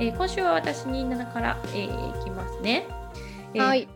[0.00, 2.86] えー、今週は私27から、えー、いきますね。
[3.52, 3.88] えー、はい。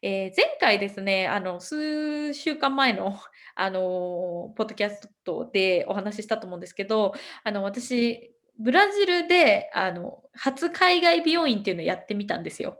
[0.00, 3.18] えー、前回ですね、あの数週間前の
[3.54, 7.12] あのポッドキャストでお話ししたと思うんですけど、
[7.44, 12.78] あの私ブラジルであの初海外美容院っていうのをやってみたんですよ。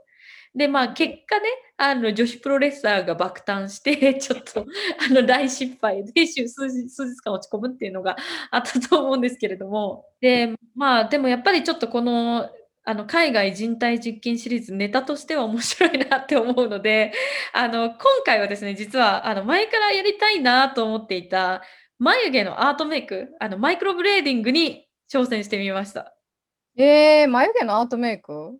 [0.53, 1.45] で、まあ、結果ね、
[1.77, 4.65] あの、女子プロレスラーが爆誕して、 ちょっと、
[5.09, 8.17] あの、大失敗で、 数日数日間落ち込むっていうのが
[8.51, 10.05] あったと思うんですけれども。
[10.19, 12.49] で、まあ、でもやっぱりちょっとこの、
[12.83, 17.13] あの、海外人体実験シリーズ、ネタとしては面白いなって思うので、
[17.53, 21.61] あの、今回はですね、実は、あの、前からやりたいなと思っていた、
[21.99, 26.15] 眉毛のアートメイク、あの、マイクロブレーディングに挑戦してみました。
[26.75, 28.57] ええ、眉毛のアートメイク？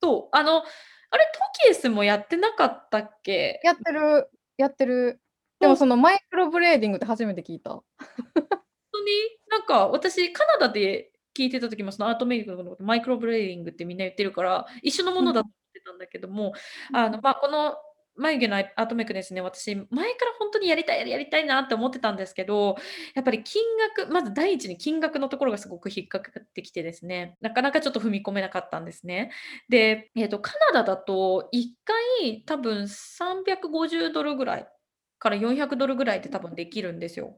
[0.00, 0.62] そう、あの
[1.10, 3.60] あれ、トキエスもやってなかったっけ？
[3.64, 5.20] やってる、やってる。
[5.60, 5.66] で。
[5.66, 7.70] もそのマイクロブレーディングって初めて聞いた。
[7.70, 9.12] ほんとに？
[9.50, 15.26] なんか私カナダで聞いてた時もそのアートメイクのことマイクロブレーディングってみんな言ってるから、一緒のもうん。
[15.26, 16.52] のだと思ってたんだけども、
[16.90, 16.96] うん。
[16.96, 17.76] あの、ま、この
[18.18, 22.76] 眉毛のアートメイクですね、私前からほんとにやりたいやりたいなって思ってたんですけど、
[23.14, 23.62] やっぱり金
[23.96, 29.30] 額まず第一に金額のところがすごく引っかかってきてですね、なかなかちょっと踏み込めなかったんですね。
[29.68, 31.68] で、えっとカナダだと1
[32.20, 34.68] 回多分350ドルぐらい
[35.18, 37.36] から400ドルぐらいで多分できるんですよ。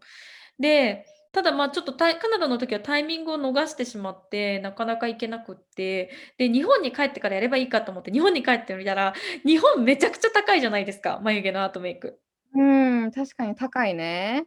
[0.58, 9.14] で、ただ、ま、ちょっとタイカナダの時はタイミングを逃してしまって、なかなか行けなくって、で、日本に帰ってからやればいいかと思って日本に帰ってみたら、
[9.44, 12.20] 日本めちゃくちゃ高いじゃないですか、眉毛のアートメイク。
[12.52, 14.46] うーん、確かに高いね。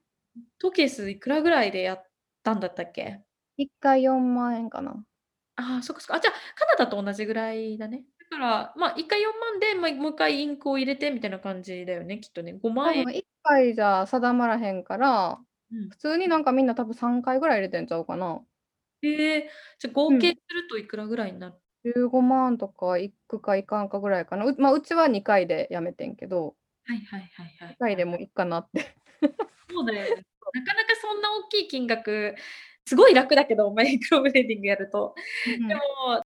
[0.60, 2.10] トキエスいくらぐらいでやっ
[2.44, 3.24] たんだったっけ
[3.58, 5.06] ？1回4万円かな。
[5.58, 6.16] ああ、そっかそっか。
[6.16, 8.04] あ、じゃ、カナダと同じぐらいだね。
[8.32, 12.54] だから、ま、1回4万で、ま、もう1回インクを入れてみたいな感じだよね、きっとね。
[12.54, 15.40] ごまんえん多分1回じゃ定まらへんから、
[15.74, 15.90] うん。
[15.90, 18.46] 普通になんかみんな多分3回ぐらい入れてんちゃうかな。
[19.02, 20.36] へえ、じゃ、合計うん。
[20.36, 24.46] するといくらぐらいにな15万とかいくかいかんかぐらいかな。
[24.46, 26.56] うま、うちは2回でやめてんけど。
[26.86, 27.74] はいはいはいはいはい。
[27.74, 28.96] 1回でもいっかなって。
[29.70, 30.24] そうだよね。
[30.42, 30.58] そう。
[30.60, 32.36] なかなかそんな大きい金額
[32.86, 35.16] すごい楽だけど、 マイクロブレーディングやると。
[35.46, 35.82] でも、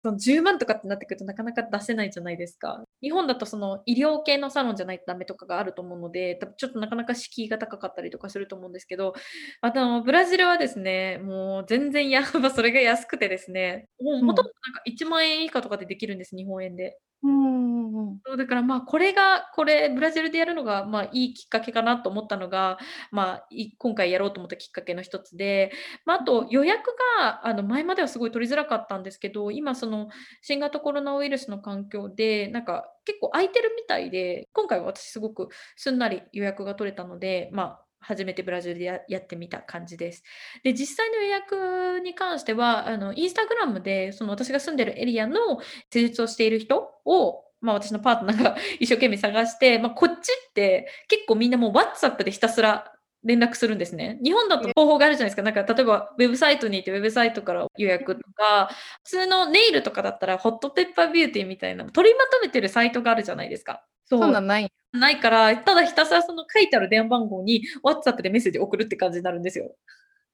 [0.03, 2.83] その10万とかってなってくるとなかなか出せないじゃないですか。
[3.01, 9.13] 日本だとその医療系のサロンじゃないとダメとかがあると思うので、ちょっとなかなか敷居が高かったりとかすると思うんですけど、
[9.61, 16.97] あとブラジルはですね、もう全然や、 まそれが安くてですね、もうほとんどなんか1万円以下とかでできるんです、日本円で。
[17.23, 17.54] うん
[17.95, 22.77] うんそうだからまあこれがこれブラジルでやるのがまあいいきっかけかなと思ったのが、
[23.09, 25.71] まあ、今回やろうと思ったきっかけの一つで、
[26.05, 26.87] まあ、あと予約
[27.19, 30.09] があの前まではすごい取りづらかったんですけど今その
[30.41, 40.23] 新型コロナウイルスの環境でなんか結構空いてるみたいで今回は私すごくすんなり予約が取れたのでまあ初めてブラジルでやってみた感じです。
[40.63, 45.59] で、実際の予約に関しては、あのインスタグラムでその私が住んでるエリアの
[45.91, 52.91] 施術をしている人をまあ、私のパートナーが一生懸命探して、まあ、こっちって結構みんなもう WhatsApp でひたすら
[53.23, 54.19] 連絡するんですね。
[54.23, 55.41] 日本だと方法があるじゃないですか。
[55.41, 58.69] なんか例えばウェブサイトに行ってウェブサイトから予約とか、
[59.03, 63.83] 普通のネイルとかだったらホットペッパービューティーみたいな取りまとめてるサイトがあるじゃないですか。
[64.05, 69.75] そうそんなんないないから、ただひたすらその書いてある電話番号に WhatsApp でメッセージ送るって感じになるんですよ。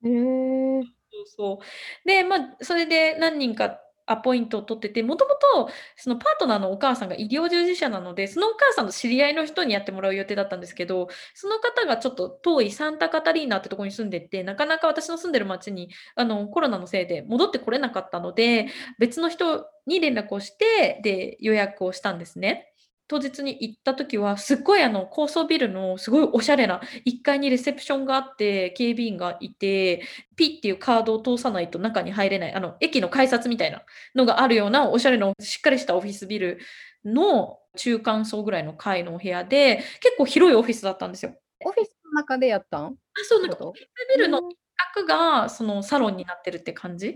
[0.04, 0.84] へえー。
[1.12, 2.08] そうそう。
[2.08, 3.80] で、まあ、それで何人か
[4.12, 18.67] アポイントを取ってて、もともとそのパートナーのお母さんが医療従事者なので、そのお母さんの知り合いの人にやってもらう予定だったんですけど、その方がちょっと遠いサンタカタリーナってとこに住んでて、なかなか私の住んでる町にあのコロナのせいで戻ってこれなかったので、
[19.00, 22.70] 別の人に連絡をして、で、予約をしたんですね。
[23.12, 30.02] 当日に行った時は、すっごいあの高層ビルのすごいおしゃれな1階にレセプションがあって、警備員がいて、
[30.38, 33.82] ピッっていうカードを通さないと中に入れない、あの駅の改札みたいな
[34.15, 36.60] のがあるようなおしゃれなしっかりしたオフィスビル
[37.04, 41.36] の中間層ぐらいの階のお部屋で、結構広いオフィスだったんですよ。
[41.65, 42.86] オフィスの中でやったん？
[42.86, 42.93] あ
[43.28, 44.58] そう、なんかオフィスビルの一
[44.95, 47.10] 角がそのサロンになってるって感じ。
[47.10, 47.13] っ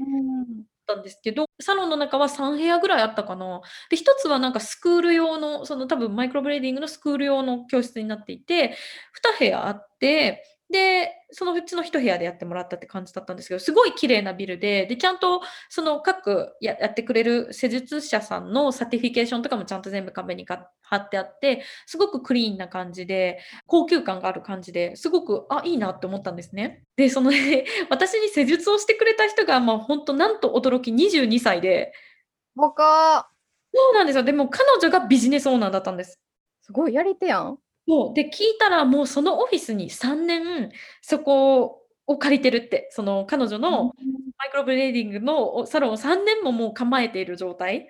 [0.86, 3.62] たんですけど、サロンの中は3部屋ぐらいあったかな。
[3.90, 8.76] で、1つはなんかスクール用の、その多分マイクロブレーディングのスクール用の教室になっていて、
[9.14, 26.84] 2部屋あって、で、そのうちの一部屋でやってもらったって感じだったんですけど、すごい綺麗なビルで、で、ちゃんとその各ややってくれる施術者さんの certification とかもちゃんと全部壁に貼ってあって、すごくクリーンな感じで、高級感がある感じですごく、あ、いいなって思ったんですね。
[26.96, 31.94] で、そのね、 私に施術をしてくれた人が、まあ本当なんと驚き22歳で。
[32.56, 33.30] 若
[33.74, 34.24] そうなんですよ。
[34.24, 36.20] でも彼女がビジネスオーナーだったんです。
[36.62, 37.60] すごいやり手やん。
[37.88, 38.14] そう。
[38.14, 40.72] で、聞いたらもうそのオフィスに3年
[41.02, 43.86] そこを借りてるって、その彼女の
[44.38, 47.82] マイクロブレーディングのサロンを3年ももう構えている状態っ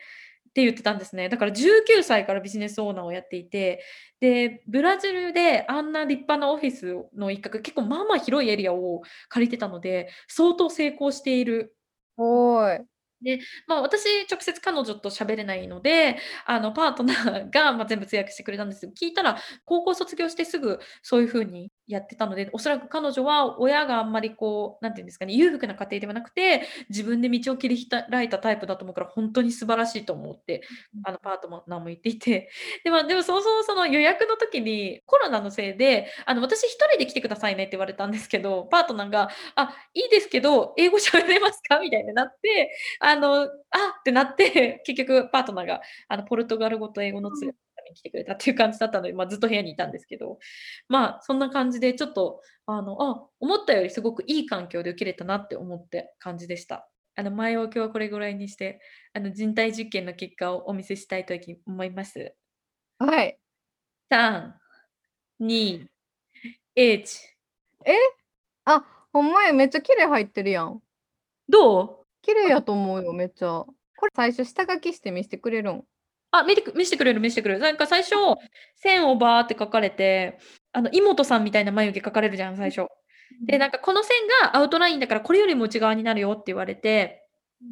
[0.54, 1.30] て言ってたんですね。
[1.30, 3.84] だから19歳からビジネスオーナーをやっていて、
[4.20, 11.76] で、ブラジルであんな立派なオフィスの一角、結構まあまあ広いエリアを借りてたので、相当成功している。
[12.18, 12.95] おい。
[13.22, 30.62] で、まあ、私、直接彼女と喋れないので、あの、パートナーが、ま、全部通訳してくれたんですけど、聞いたら、高校卒業してすぐそういう風にやってたので、おそらく彼女は親があんまりこう、なんていうんですかね、裕福な家庭ではなくて、自分で道を切り開いたタイプだと思うから、本当に素晴らしいと思って、
[31.06, 32.50] あの、パートナーも言っていて、
[32.84, 41.80] で、ま、でもそもそもその予約の時に、コロナのせいで、あの、私1人で来てくださいねって言われたんですけど、パートナーが、あ、いいですけど、英語喋れますか？
[41.80, 42.72] みたいになって、
[43.08, 43.50] あの、あっ
[44.04, 47.58] てなって、 結局パートナーがあのポルトガル語と英語の通訳
[47.90, 50.40] に来てくれたっていう感じだったので、まあ、ずっと部屋にいたんですけど、
[50.90, 56.90] まあそんな感じでちょっとあのあ思ったよりすごくいい環境で受けれたなって思って感じでした。
[57.16, 58.82] あの前置きはこれぐらいにして
[59.14, 61.36] あの人体実験の結果をお見せしたいと
[61.68, 62.34] 思います。
[63.00, 63.40] はい。
[64.10, 64.56] 3、
[65.42, 65.88] 2、
[66.76, 67.22] 1。
[67.86, 67.94] え？
[68.66, 70.82] あ、ほんまや、めっちゃ綺麗入ってるやん。
[71.50, 72.05] どう？
[72.26, 73.64] 綺麗やと思うよ、めっちゃ。
[73.98, 75.84] これ最初下書きして見せてくれるん？
[76.32, 77.60] あ、見てく見してくれる見してくれる。
[77.62, 78.16] なんか最初、
[78.76, 80.40] 線をバーって書かれて、
[80.74, 82.88] あの、妹さんみたいな眉毛描かれるじゃん、最初。
[83.46, 87.24] で、なんかこの線がアウトラインだから、これよりも内側になるよって言われて、
[87.62, 87.68] で、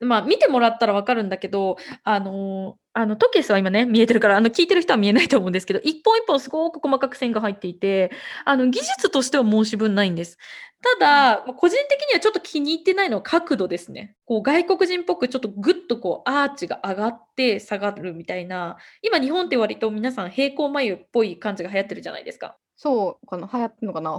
[0.00, 8.10] まあ、見てもらったら分かるんだけど、あのあの、トケスは今ね、見えてるから、あの、聞いてる人は見えないと思うんですけど、一本一本すごく細かく線が入っていて、
[8.44, 10.36] あの、技術としては申し分ないんです。
[11.00, 11.04] た
[11.38, 14.14] だ、ま、個人的にはちょっと気に入ってないのは角度ですね。
[14.24, 22.56] こう外国人っぽくちょっとぐっとこうアーチが上がって下がるみたいな、今日本って割と皆さん平行眉っぽい感じが流行ってるじゃないですか。
[22.76, 24.18] そうかな、流行ってんのかな。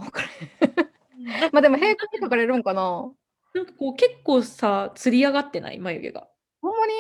[1.53, 3.12] ま、でも平行に描かれるんかな。
[3.54, 5.80] なんかこう結構さ、つり上がってない？
[5.80, 6.28] 眉毛が。
[6.62, 6.93] ほんまに？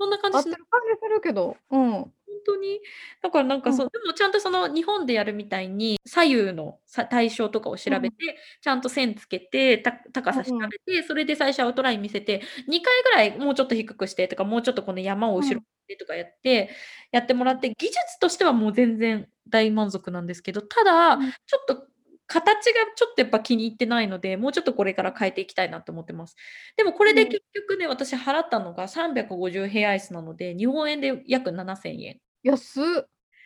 [0.00, 1.90] そんな感じ合ってる感じするけど、うん。
[1.92, 2.12] ほん
[2.46, 2.80] 当に？
[3.22, 8.16] だからなんかそう、でもちゃんとその日本でやるみたいに、左右のさ対称とかを調べて、
[8.60, 16.70] ちゃんと線つけて、た高さ調べて、それで最初アウトライン見せて、2回ぐらいもうちょっと低くしてとか、もうちょっとこの山を後ろにとかやって、
[17.12, 21.87] やってもらって、技術としてはもう全然大満足なんですけど、ただ、ちょっと
[22.28, 26.36] 形がちょっとやっぱ気に入ってないので、もうちょっとこれから変えていきたいなと思ってます。
[26.76, 32.18] でもこれで結局ね、私払ったのが350ヘアアイスなので、日本円で約7000円。
[32.44, 32.84] 安っ。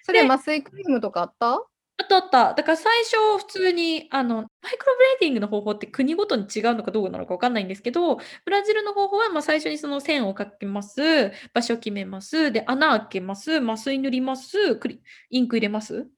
[0.02, 1.52] それ麻酔クリームとかあった？
[1.54, 2.54] あったあった。
[2.54, 16.08] だから最初普通にあのマイクロブレーディングの方法って国ごとに違うのかどうなのかわかんないんですけど、ブラジルの方法はま最初にその線をかけます、場所決めます、で穴開けます、麻酔塗ります、クリインク入れます。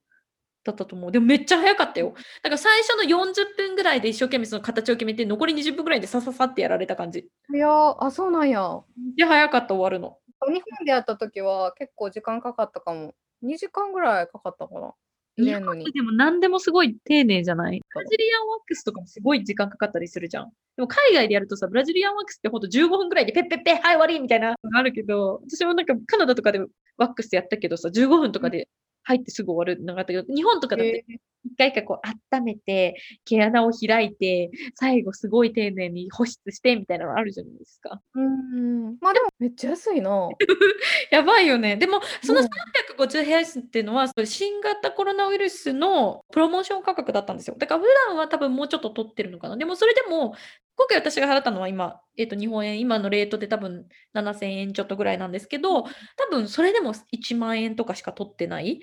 [0.64, 1.12] だったと思う。
[1.12, 2.14] でもめっちゃ早かったよ。
[2.42, 7.28] だから最初の40分ぐらいで一生懸命その形を決めて、残り20分ぐらいでさささってやられた感じ。
[7.52, 8.80] いやあ、そうなんや。
[9.16, 10.18] で、早かった終わるの。
[10.46, 13.14] 日本でやった時は結構時間かかったかも。
[13.44, 14.92] 2時間ぐらいかかったかな。
[15.36, 15.90] 入れのに。
[15.92, 17.80] でも何でもすごい丁寧じゃない？
[17.92, 20.50] ブラジリアンワックスとかもすごい時間かかったりするじゃん。
[20.76, 26.60] でも海外でやるとさ、ブラジリアンワックスってほんと15分ぐらいでペッペッペッはい終わりみたいなのがあるけど、私もなんかカナダとかで
[26.96, 28.68] ワックスやったけどさ、15分とかで
[29.04, 31.04] 入ってすぐ終わるのがあったけど、日本とかだって
[31.44, 38.00] 一回一回こう温めて、毛穴を開いて、最後すごい丁寧に保湿してみたいなのあるじゃないですか。
[38.14, 38.96] うん。
[39.00, 40.28] まあでもめっちゃ安いな。
[41.10, 41.76] やばいよね。
[41.76, 47.56] でもその350ヘアスっていうのは、新型コロナウイルスのプロモーション価格だったんですよ。
[47.58, 49.56] だから普段は多分もうちょっと取ってるのかな。
[49.56, 50.34] でもそれでも、
[50.76, 55.90] 今回私が払ったのは今、えっ、ー、と日本円、今のレートで多分7000円ちょっとぐらいなんですけど、多
[56.30, 58.80] 分それでも1万円とかしか取ってない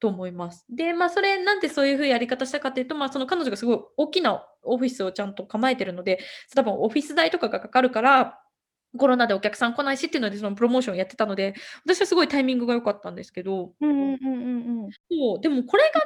[0.00, 0.66] と思います。
[0.68, 6.18] で、まあ、それなんでそういう風やり方したかっていうと、まあ、その彼女がすごい大きなオフィスをちゃんと構えてるので、
[6.54, 8.40] 多分オフィス代とかがかかるから、
[8.96, 14.90] コロナでお客さん来ないしっていうので、そのプロモーションやってたので、私はすごいタイミングが良かったんですけど、うんうんうんうん。
[15.10, 16.00] そう、でもこれが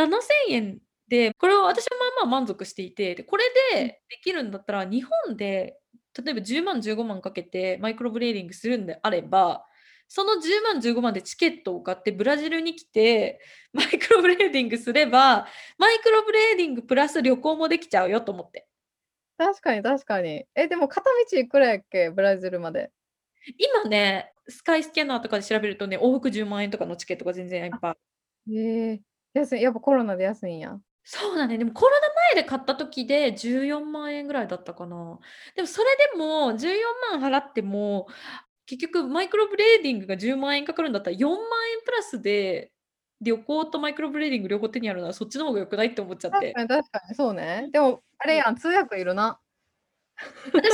[0.00, 0.18] ね、7000
[0.50, 0.78] 円
[1.08, 3.44] で、これは私はまあまあ満足していて、で、これ
[3.74, 5.78] でできるんだったら、日本で
[6.22, 9.66] 例えば10万、15万かけてマイクロブレーディングするんであれば、
[10.08, 13.40] その10万、15万でチケットを買ってブラジルに来て、
[13.72, 15.48] マイクロブレーディングすれば、
[15.78, 18.68] マイクロブレーディングプラス旅行もできちゃうよと思って。
[19.36, 20.46] 確かに確かに。
[20.54, 22.10] え、でも片道いくらやっけ？
[22.10, 22.92] ブラジルまで。
[23.58, 27.96] 今ね、スカイスキャナーとかで調べるとね、往復10万円とかのチケットが全然いっぱ
[28.46, 28.54] い。
[28.56, 29.00] へえ
[29.32, 29.62] 安い。
[29.62, 30.78] やっぱコロナで安いんや。
[31.06, 31.58] そうだね。
[31.58, 35.18] でもコロナ前で買った時で14万円ぐらいだったかな。
[35.54, 38.06] でもそれでも14万払っても、
[38.66, 41.38] 結局マイクロブレーディングが10万円かかるんだったら4万
[41.72, 42.72] 円プラスで
[43.20, 46.52] 旅行とマイクロブレーディング両方手に入るならそっちの方が良くないって思っちゃっ確て。
[46.54, 47.68] かに確かに、そうね。
[47.70, 49.38] でも、あれやん、通訳いるな。
[50.16, 50.70] 私、それは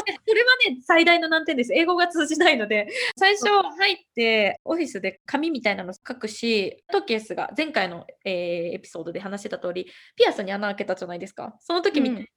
[0.69, 1.73] ね、最大の難点です。
[1.73, 9.87] 英語が通じないので、最初入って、オフィスで紙みたいなの書くし、トケースが前回の、えー、エピソードで話してた通り、
[10.17, 11.57] ピアスに穴開けたじゃないですか。
[11.61, 12.29] その時みたいに、うん、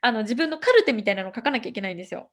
[0.00, 2.30] あの自分のカルテみたいなの書かなきゃいけないんですよ。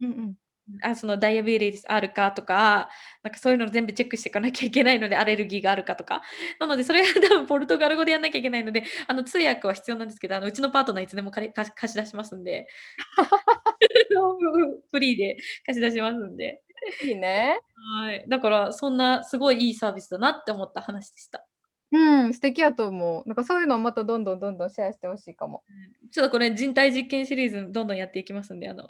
[0.00, 0.34] うんうん
[0.82, 2.32] あそのダイアベリティスあるか？
[2.32, 2.88] とか、
[3.22, 5.96] なんかそういうの全部チェックしていかなきゃいけないので、アレルギーがあるか？
[5.96, 6.22] とか。
[6.60, 12.66] なので、それが多分ポルトガル語でやんなきゃいけないので、あの通訳は必要なんですけど、あのうちのパートナーいつでも貸し出しますんで、
[14.92, 15.36] フリーで
[15.66, 16.62] 貸し出しますんで。
[17.04, 17.60] いいね。
[18.00, 18.24] はい。
[18.28, 21.46] だから、そんなすごいいいサービスだなって思った話でした。
[21.92, 21.98] う
[22.28, 23.28] ん、素敵やと思う。
[23.28, 25.62] なんかそういうのをまたどんどんどんどんシェアしてほしいかも。
[26.10, 28.86] ちょっとこれ人体実験シリーズどんどんやっていきますんで、あの。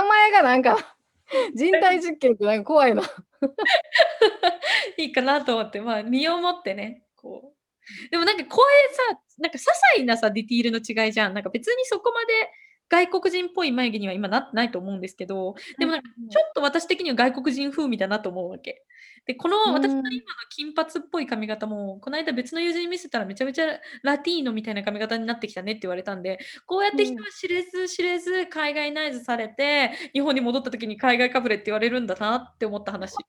[0.00, 0.96] 名前がなんか
[1.54, 3.02] 人体実験ってなんか怖いな
[4.96, 8.10] いいかなと思って、まあ、身をもってね、こう。
[8.10, 8.64] でもなんか声
[9.10, 11.34] さ、なんか些細なさ、ディティールの違いじゃん。
[11.34, 12.50] なんか別にそこまで
[12.88, 18.84] 外国人っぽい眉毛には今なってないと思うんですけど、でもなんかちょっと私的には外国人風味だなと思うわけ。
[19.26, 20.10] で、この私の今の
[20.48, 23.66] 金髪っぽい髪型も、この間別の友人に見せたらめちゃめちゃ
[24.02, 33.14] ラティーノみたいな髪型になってきたねって言われたんで、こうやって人は知れず知れず海外ナイズされて、日本に戻った時に海外かぶれって言われるんだなって思った話。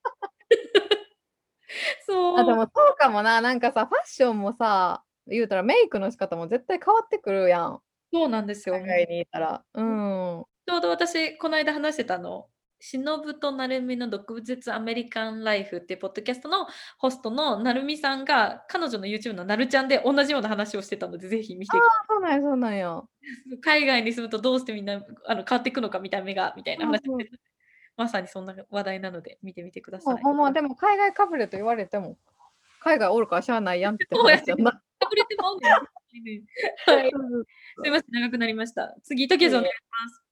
[2.05, 3.41] そあ、でもそうかもな。
[3.41, 7.81] なんかさ、ファッションもさ、言うたらメイクの仕方も絶対変わってくるやん。
[8.13, 8.75] そうなんですよ。
[8.75, 9.63] 海外にいたら。
[9.73, 10.45] うん。
[10.67, 12.47] ちょうど私、この間話してたの、
[12.82, 16.67] しのぶとなるみの毒舌アメリカンライフっていうポッドキャストの
[16.97, 23.01] ホストのなるみさんが彼女の YouTube のなるちゃんで同じような話をしてたのでぜひ見てああそうなんやそうなんや
[23.61, 27.29] 海外に住むとどうしてみんなあの変わっていくのか見た目がみたいな話で
[27.95, 30.23] まさにそんな話題なので見てみてください。
[30.23, 32.17] まあでも海外かぶれと言われても
[32.79, 34.71] 海外おるからしゃあないやんって話やな。
[34.71, 35.69] かぶれてもね。
[36.88, 37.11] はい。
[37.11, 37.15] す
[37.84, 38.95] みません長くなりました。
[39.03, 40.30] 次、時計お願いします。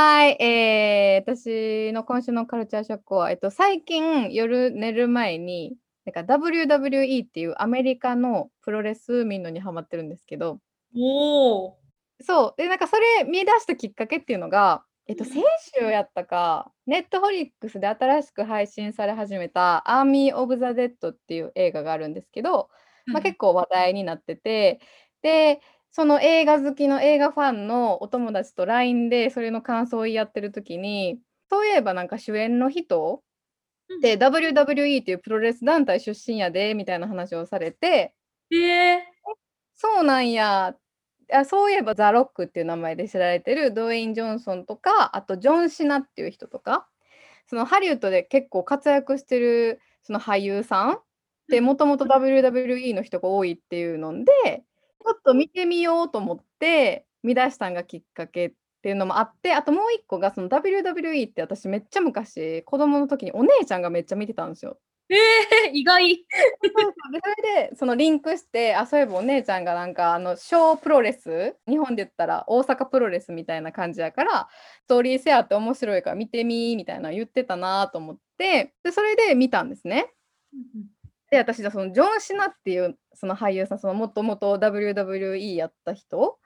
[0.00, 5.74] はい、えー、私の今週のカルチャーショックは、えっと、最近夜寝る前に、
[6.04, 10.60] なんか WWE っていうアメリカのプロレス見んのにハマってるんですけど、
[10.96, 11.78] おお。
[12.20, 15.42] そう、で、なんかそれ見出したきっかけっていうのが、えっと、先
[15.76, 22.70] 週やったか、ネットフリックスで新しく配信され始めたアーミー・オブ・ザ・デッドっていう映画があるんですけど、
[23.06, 24.78] まあ、結構話題になってて、
[25.22, 31.18] で、その映画好きの映画ファンのお友達と LINE でそれの感想を言い合ってる時に、
[31.50, 33.22] そういえばなんか主演の人
[34.02, 38.14] で、WWE っていうプロレス団体出身やでみたいな話をされて、
[38.52, 38.98] えー、
[39.74, 40.76] そうなんや。
[41.30, 46.88] あそういえばザ・ロックっていう名前で知られてるドウェイン・ジョンソンとかあとジョン・シナっていう人とか
[47.48, 50.98] そのハリウッドで結構活躍してるその俳優さん
[51.48, 64.78] でもともと WWE の人が多いっていうのでちょっと見てみようと思って見出したんがきっかけっていうのもあってあともう一個がその WWE って私めっちゃ昔子供の時にお姉ちゃんがめっちゃ見てたんですよ。
[65.10, 66.22] えー、意外で
[66.62, 74.48] それでそのリンクしてあそういえばお姉ちゃんがなんかあの小プロレス日本で言ったら大阪プロレスみたいな感じやから
[74.84, 80.12] ストーリーセアって面白いから見てみみたいな言ってたなと思ってでそれで見たんですね。
[81.30, 86.38] で私そのジョン・シナっていうその俳優さんそのもともと WWE やった人、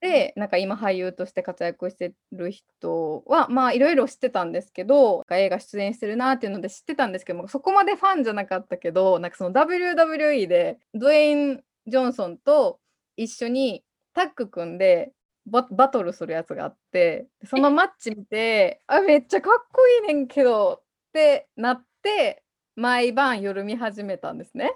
[0.00, 12.80] でなんか今俳優として活躍してる人はまあいろいろ知ってたんですけど映画出演してるなっていうので知ってたんですけどそこまでファンじゃなかったけどなんかその WWE でドウェイン・ジョンソンと
[13.16, 13.84] 一緒に
[14.14, 15.12] タッグ組んで
[15.46, 20.82] バトルするやつがあってそのマッチ見てあめっちゃかっこいいねんけどっ
[21.12, 22.42] てなって
[22.76, 24.72] 毎晩夜見始めたんですね。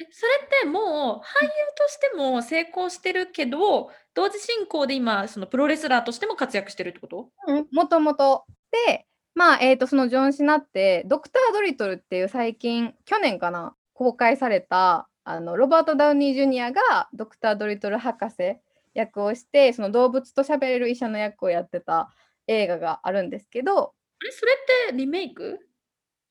[0.00, 7.30] え、それってもう俳優としても成功してるけど、同時進行で今そのプロレスラーとしても活躍してるってこと？
[7.46, 8.44] うん、もともと。
[8.86, 18.58] で、まあ、えっと、そのジョン・シナって、ドクター・ドリトルっていう最近、去年かな、公開された、あの、ロバート・ダウニー・ジュニアがドクター・ドリトル博士
[18.94, 22.10] 役をして、その動物と喋れる医者の役をやってた
[22.46, 25.58] 映画があるんですけどあれ、それってリメイク？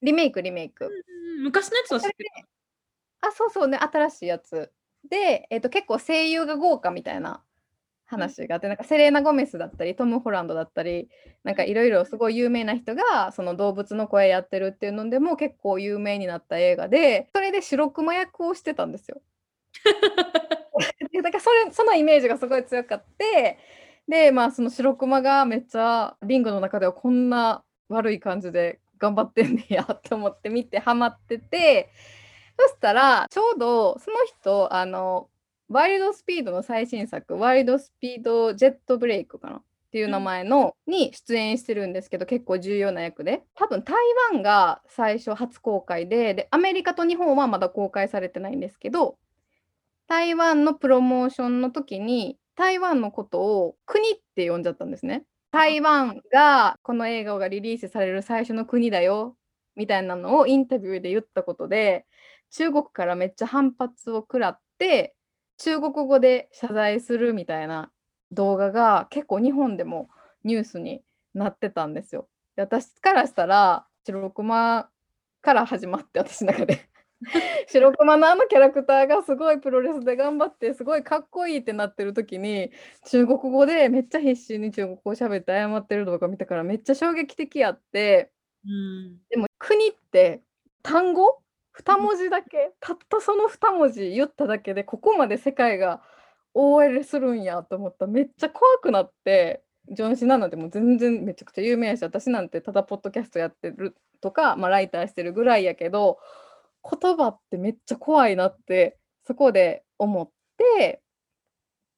[0.03, 0.85] リメイクリメイク。
[0.85, 2.29] うん、昔のやつは知ってる。
[3.21, 4.71] あ、そうそうね、新しいやつ。
[5.09, 7.41] で、えっと、結構声優が豪華みたいな
[8.05, 11.09] 話があって、なんかセレーナ・ゴメスだったり、トム・ホランドだったり、
[11.43, 19.21] なんかいろいろすごい有名な人が、その動物の声やってるっていうのでも結構有名になった映画で、それで白熊役をしてたんですよ。
[21.23, 23.57] だからそれそのイメージがすごい強かって、
[24.07, 31.91] で、まあその白熊がめっちゃリングの中ではこんな悪い感じで頑張ってんねやって思って見てハマってて、
[32.57, 35.29] そしたら、ちょうどその人、あの、
[35.67, 43.43] ワイルドスピードの最新作、ワイルドスピードジェットブレイクかなっていう名前の、に出演してるんですけど、結構重要な役で。
[43.55, 43.95] 多分台
[44.31, 49.17] 湾が最初初公開で、で、アメリカと日本はまだ公開されてないんですけど、
[50.07, 55.25] 台湾のプロモーションの時に、台湾のことを国って呼んじゃったんですね。
[55.53, 59.37] 台湾がこの映画がリリースされる最初の国だよ
[59.75, 62.07] みたいなのをインタビューで言ったことで
[62.49, 65.13] 中国からめっちゃ反発を食らって
[65.59, 67.91] 中国語で謝罪するみたいな
[68.31, 70.09] 動画が結構日本でも
[70.43, 71.03] ニュースに
[71.35, 72.27] なってたんですよ。
[72.55, 74.89] で私からしたら白熊
[75.43, 76.89] から始まって私の中で
[77.67, 82.71] 白熊のあのキャラクターがすごいプロレスで頑張ってすごいかっこいいってなってる時に
[83.05, 88.31] 中国語でめっちゃ必死に中国語喋って謝ってる動画見たからめっちゃ衝撃的やって、
[88.65, 90.41] うん、でも国って
[90.81, 91.39] 単語
[91.73, 92.71] ？2文字だけ？
[92.79, 96.01] たったその2文字言っただけでここまで世界が
[96.53, 98.05] OL するんやと思った。
[98.05, 106.19] らめっちゃ怖くなってジョン・シナなんてもう全然めちゃくちゃ有名やし私なんてただポッドキャストやってるとか、まあ、ライターしてるぐらいやけど
[106.83, 111.01] 言葉ってめっちゃ怖いなってそこで思って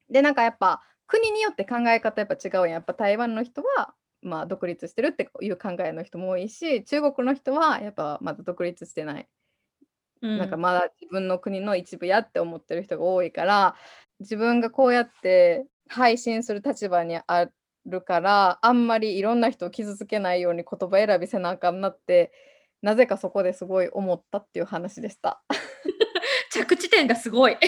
[0.10, 2.70] でなんかやっぱ国によって考え方やっぱ違うやん。
[2.70, 9.28] やっぱ台湾の人はまあ独立してるっていう考えの人も多いし中国の人はやっぱまだ独立してない。
[10.22, 13.76] なんかまだ自分の国の一部やって思ってる人が多いから
[14.20, 17.48] 自分がこうやって配信する立場にあ
[17.86, 22.32] るからあんまりいろんな人を傷つけないように言葉選びせなあかんなって
[22.86, 25.44] なぜかそこですごい思ったっていう話でした。
[26.54, 27.58] 着地点がすごい。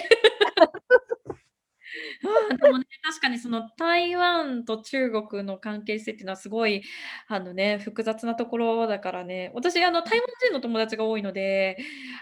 [2.62, 6.84] でもね、確かにその台湾と中国の関係性っていうのはすごい
[7.26, 9.50] あのね、複雑なところだからね。
[9.54, 11.78] 私あの台湾人の友達が多いので、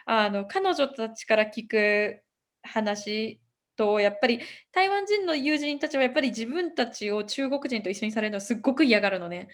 [0.06, 2.22] あの彼女たちから聞く
[2.62, 3.42] 話
[3.76, 4.40] と、やっぱり
[4.72, 9.48] 台湾人の友人たちはやっぱり自分たちを中国人と一緒にされるのはすっごく嫌がるのね。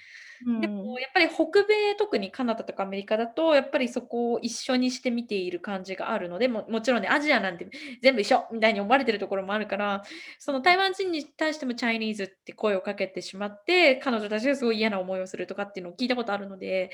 [0.61, 7.69] でもやっぱり北米、特にカナダとかアメリカだと、やっぱりそこを一緒にして見ている感じがあるので、ももちろんね、アジアなんて
[8.03, 10.03] 全部一緒みたいに思われてるところもあるから、
[10.39, 16.91] その台湾人に対してもチャイニーズって声をかけてしまって、彼女たちがすごい嫌な思いをするとかっていうのを聞いたことあるので、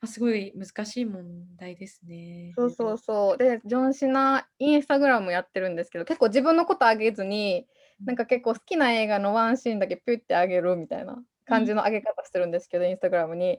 [0.00, 1.24] まあ、すごい難しい問
[1.56, 2.52] 題ですね。
[2.56, 3.38] そうそうそう。
[3.38, 7.66] で、ジョン・シナ、インスタグラムやってるんですけど、結構自分のことあげずに、
[8.04, 13.58] なんか結構好きな映画のワンシーンだけピュッてあげるみたいな感じの上げ方してるんですけど、インスタグラムに。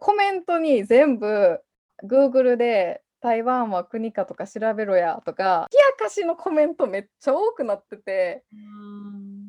[0.00, 1.60] コメントに全部
[2.02, 8.44] Google で台湾は国かとか調べろやとか、冷やかしのコメントめっちゃ多くなってて、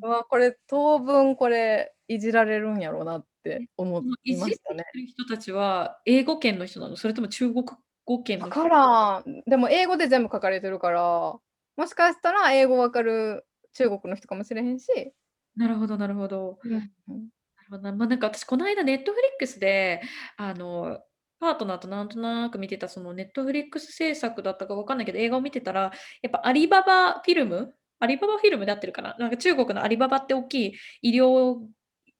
[0.01, 4.85] うわ、これ当分これいじられるんやろうなって思いましたね。
[4.95, 6.95] い人たちは英語圏の人なの？
[6.95, 7.63] それとも中国
[8.05, 11.35] 語圏の人からでも英語で全部書かれてるから、
[11.78, 15.13] もしかしたら英語わかる中国の人かもしれへんし。
[15.55, 16.59] なるほどなるほど。
[16.63, 16.76] う
[17.13, 17.30] ん
[17.69, 17.91] ほどな。
[17.93, 20.01] ま、なんか私この間ネットフリックスで、
[20.38, 20.99] あの、
[21.39, 27.73] パートナーとなんとなく見てたそのネットフリックス制作だったかわかんないけど、映画を見てたら、やっぱアリババフィルム？
[27.99, 31.57] アリババフィルムで合ってるかななんか中国のアリババって大きい医療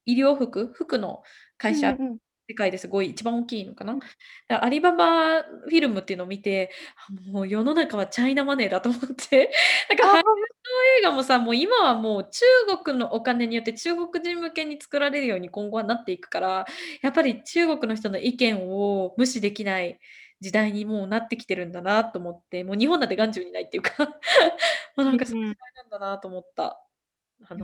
[0.04, 0.72] 医療服？
[0.74, 1.22] 服の
[1.58, 1.96] 会社。
[2.48, 3.98] 世界ですごい一番大きいのかな？
[4.48, 6.70] アリババフィルムっていうのを見て、
[7.32, 9.50] もう世の中はチャイナマネーだと思って、
[9.90, 10.30] なんかハリウッド
[11.00, 16.66] 映画もさ、もう今はもう中国のお金によって中国人向けに作られるように今後はなっていくから、
[17.02, 19.98] やっぱり中国の人の意見を無視できない
[20.40, 23.90] 時代にもうなってきてるんだなと思って、もう日本なんて眼中にないっていうか、
[24.94, 26.80] ま、なんかそういう時代なんだなと思った。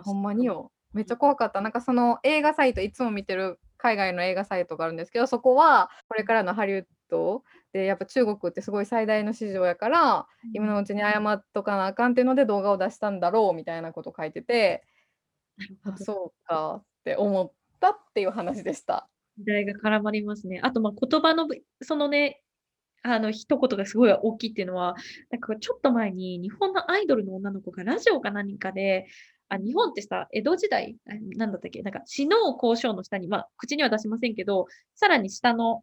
[0.05, 0.73] ほんまによ。
[0.93, 1.61] めっちゃ怖かった。
[1.61, 14.85] なんかその映画サイトいつも見てる海外の映画サイトがあるんですけどそこはこれからのハリウッドでやっぱ中国ってすごい最大の市場やから、今のうちに謝っとかなあかんっていうので動画を出したんだろうみたいなこと書いてて
[15.85, 19.09] あそうかって思ったっていう話でした。
[19.39, 20.61] 時代が絡まりますね。
[20.63, 21.49] あとまあ言葉の
[21.81, 22.43] そのね
[23.03, 24.95] あの一言がすごい大きいっていうのは、
[25.31, 29.07] なんかちょっと前に日本のアイドルの女の子がラジオか何かで、
[29.49, 30.97] あ日本ってさ、江戸時代、
[31.37, 35.83] なんだったっけ、なんか、死の交渉の下に、まあ、口には出しませんけど、さらに下の、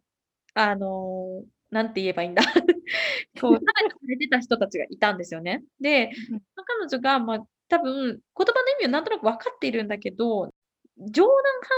[0.54, 2.42] あのー、なんて言えばいいんだ
[3.40, 5.62] こう、さらにされてた人たちがいたんですよね。
[5.80, 6.10] で、
[6.56, 10.50] 彼女が、まあ、多分、言葉の意味をなんとなく分かっているんだけど、
[10.98, 11.32] 冗談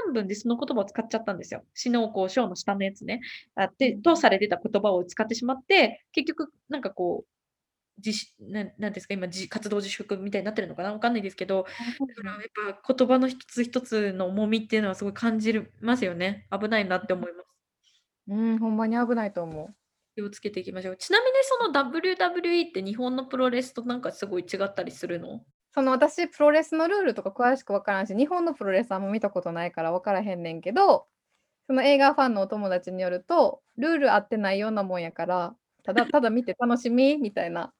[0.06, 1.64] 半分でその言葉を使っちゃったんですよ。
[1.74, 3.20] 死の交渉の下のやつね。
[3.54, 7.31] あって、とされてた言葉を使ってしまって、結局、なんかこう、
[8.04, 16.46] 自ななんですか、今じ活動自粛みたいになってるのかな、わかんないですけど、だからやっぱ言葉の一つ一つの重みっていうのはすごい感じるますよね。
[16.50, 17.46] 危ないなって思います。
[18.28, 19.74] うん、ほんまに危ないと思う。
[20.14, 20.96] 気をつけていきましょう。
[20.96, 25.44] ちなみにその WWE って日本のプロレスとなんかすごい違ったりするの？
[25.74, 31.06] その私プロレスのルールとか詳しく分からんし、日本のプロレスあんま見たことないから分からへんねんけど、
[31.66, 37.72] その映画ファンのお友達によると、ルール合ってないようなもんやから、ただただ見て楽しみみたいな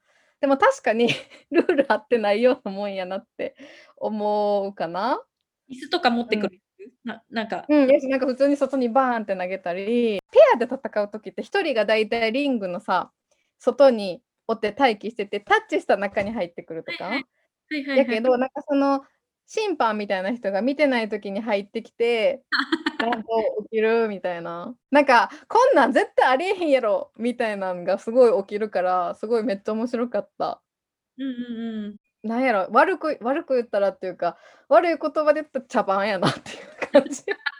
[0.43, 1.07] でも確かに
[1.53, 3.55] ルール合ってないようなもんやなって
[3.97, 5.23] 思うかな。
[5.71, 7.65] 椅子とか持ってくる、うん、ななんか。
[7.69, 13.13] うん、なんか普通に外にバーンって投げたり、ペアで戦う時って1人がだいたいリングのさ、
[13.61, 17.05] 外におって待機してて、タッチした中に入ってくるとか。
[17.05, 17.25] はい
[17.71, 19.05] はいはい、やけど、なんかその
[19.47, 22.43] 審判みたいな人が見てない時に入ってきて、
[23.01, 23.29] ちゃんと
[23.65, 24.75] 起きるみたいな。
[24.91, 30.63] なんか、こんなん絶対ありえへんやろみたいなのがすごい起きるから、すごいめっちゃ面白かった。
[31.19, 31.97] うんうんうん。
[32.29, 34.39] なんやろ、悪く悪く言ったらっていうか、
[34.69, 37.23] 悪い言葉で言ったら茶番やなっていう感じ。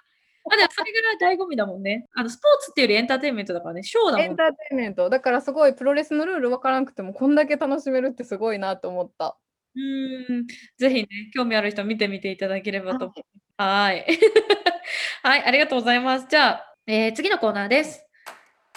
[0.51, 2.07] あでもそれぐらい醍醐味だもんね。
[2.15, 4.21] あのスポーツっていうよりエンターテインメントだからね、ショーだもん。
[4.23, 5.09] エンターテインメント。
[5.09, 9.37] だからすごいプロレスのルール分からなくても、こんだけ楽しめるってすごいなと思った。
[9.75, 10.47] うん、
[10.79, 13.25] ぜひね、興味ある人見てみていただければと思い
[13.57, 13.69] ます。
[13.69, 14.07] はい。
[15.23, 16.27] はい、ありがとうございます。
[16.29, 18.05] じゃあ、えー、次のコーナーです。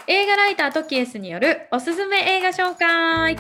[0.07, 3.35] 映画ライタートキエスによるおすすめ映画紹介。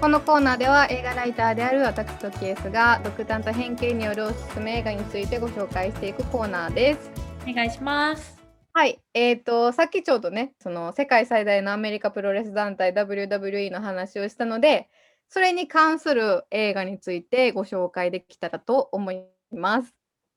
[0.00, 7.10] このコーナーでは映画ライターである私トキエスが独断と偏見によるおすすめ映画についてご紹介していくコーナーです。
[7.48, 8.41] お願いします。
[8.74, 14.88] はい、えーと、さっきちょうどね、その世界最大のアメリカプロレス団体 WWE の話をしたので、
[15.28, 19.94] それに関する映画についてご紹介できたらと思います。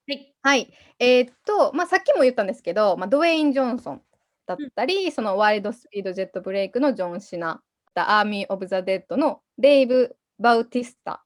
[0.08, 0.36] はい。
[0.42, 0.74] はい。
[1.00, 4.02] えー、っと、まあ、さっきも言ったんですけど、まあ、ドウェイン・ジョンソン
[4.46, 7.62] だったり、うん、そのワイルドスピードジェットブレイクのジョン・シナ、
[7.96, 11.25] アーミー・オブ・ザ・デッドのデイブ・バウティスタ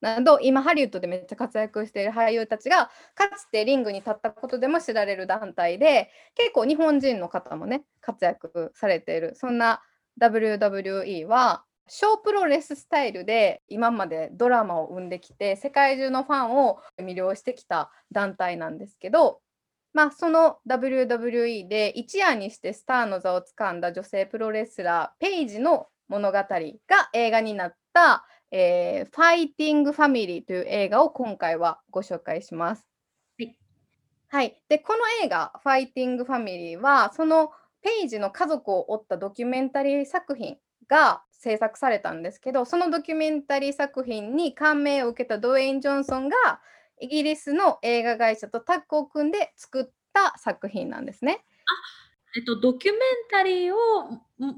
[0.00, 9.34] など今ハリウッドでめっちゃ活躍している俳優たちがかつてリングに立ったことでも知られる団体で結構日本人の方もね活躍されている。
[9.34, 9.82] そんな
[10.20, 19.40] WWE は小プロレススタイルで今までドラマを生んできて世界中のファンを魅了してきた団体なんですけど、
[19.92, 26.46] まあ、その WWE で一夜にしてスターの座をつかんだ女性プロレスラーペイジの物語が
[27.12, 32.86] 映画になった「えー、ファイティング・ファミリー」という映画を今回はご紹介します。
[33.38, 33.58] はい、
[34.28, 46.60] はい、でこの映画「ファイティング・ファミリーは」そのペイジの家族を追ったドキュメンタリー作品が制作されたんですけどそのドキュメンタリー作品に感銘を受けたドウェイン・ジョンソンが
[47.00, 51.42] イギリスの映画会社とタッグを組んで作った作品なんですね。
[51.42, 52.00] あ
[52.36, 53.78] えっと、ドキュメンタリーを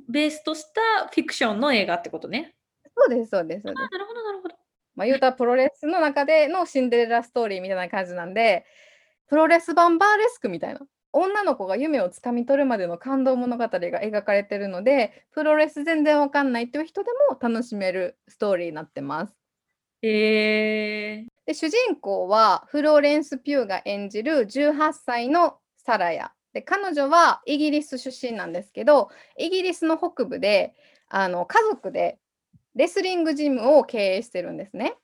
[0.08, 2.54] ベースとしたフィクションの映画ってことね。
[2.96, 3.90] そうです、そうです、そうです。
[3.90, 4.54] なるほど、なるほど。
[4.94, 8.64] まあ、言うたらプロレスの中でのシンデレラストーリーみたいな感じなんで、
[9.28, 10.80] プロレス版バーレスクみたいな。
[11.14, 19.34] 女の子が夢をつかみ取るまでの感動物語が描かれてるので、プロレス全然わかんないっていう人でも楽しめるストーリーになってます。
[20.02, 26.32] えー、で主人公はフローレンス・ピューが演じる18歳のサラヤ。
[26.54, 30.74] で彼女はイギリス出身なんですけど、イギリスの北部で
[31.08, 32.18] あの家族で
[32.74, 34.94] レスリングジムを経営してるんですね。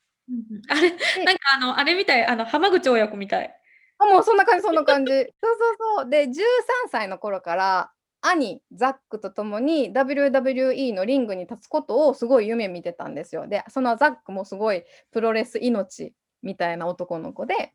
[0.69, 3.55] あれ、なんかあの、あれみたい、あの浜口親子みたい。
[3.99, 5.13] あもうそんな感じ、そんな感じ。
[5.13, 6.11] そうそうそう。
[6.11, 6.43] で、13
[6.91, 7.91] 歳の頃から
[8.21, 13.47] 兄ザックと共に WWE のリングに立つことをすごい夢見てたんですよ。
[13.47, 17.75] で、そのザックもすごいプロレス命みたいな男の子で、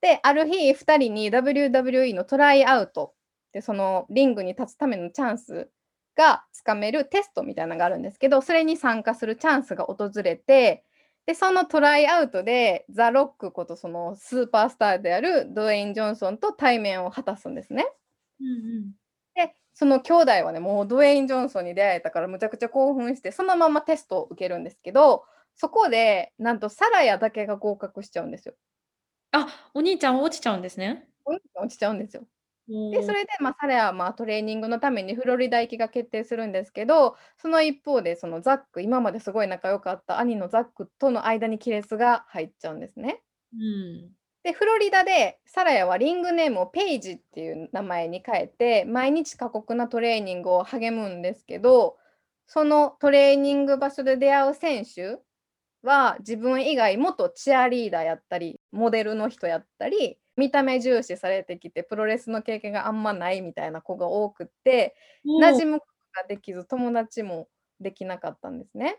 [0.00, 3.14] で、ある日、2人に WWE のトライアウト
[3.52, 5.70] で、そのリングに立つためのチャンス
[6.16, 10.84] がつかめるテストみたいなのがあるんですけど、それに参加するチャンスが訪れて、
[11.26, 17.86] で、そのトライアウトで、ザ・ロックことそのスーパースターであるドウェイン・ジョンソンと対面を果たすんですね。
[18.40, 18.50] うんう
[18.80, 18.92] ん、
[19.34, 25.24] で、その兄弟はね、もうドウェイン・ジョンソンに出会えたからむちゃくちゃ興奮して、そのままテストを受けるんですけど、
[25.56, 28.54] そこで、なんとサラヤだけが合格しちゃうんですよ。
[29.32, 31.08] あ、お兄ちゃん落ちちゃうんですね。
[31.24, 32.26] お兄ちゃん落ちちゃうんですよ。
[32.66, 43.22] で、それで、まあ、サラヤは、まあ、トレーニングのためにフロリダ行きが決定するんですけど、その一方で、そのザック、今まですごい仲良かった兄のザックとの間に亀裂が入っちゃうんですね。
[43.52, 44.10] うん。
[44.42, 51.98] で、フロリダでサラヤはリングネームをペイジっていう名前に変えて、毎日過酷なトレーニングを励むんですけど、
[52.46, 55.18] そのトレーニング場所で出会う選手
[55.82, 67.48] は自分以外元チアリーダーやったりモデルの人やったり見た目重視されてきてプロレスの経験があんまないみたいな子が多くって馴染むことができず友達も
[67.80, 68.98] できなかったんですね。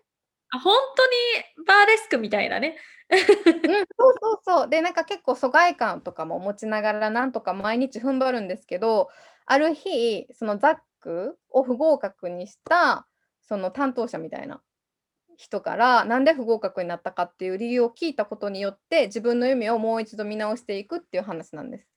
[0.52, 1.06] あ本当
[1.62, 2.78] にバーレスクみたいなね。
[3.10, 3.86] うん、そう
[4.22, 4.70] そうそう。
[4.70, 9.10] でなんか結構疎外感とかも持ちながらなんとか毎日踏ん張るんですけど
[9.46, 13.08] ある日そのザックを不合格にした
[13.42, 14.62] その担当者みたいな
[15.38, 21.88] 人からなんで不合格になったかっていう理由を聞いたことによって自分の夢をもう一度見直していくっていう話なんです。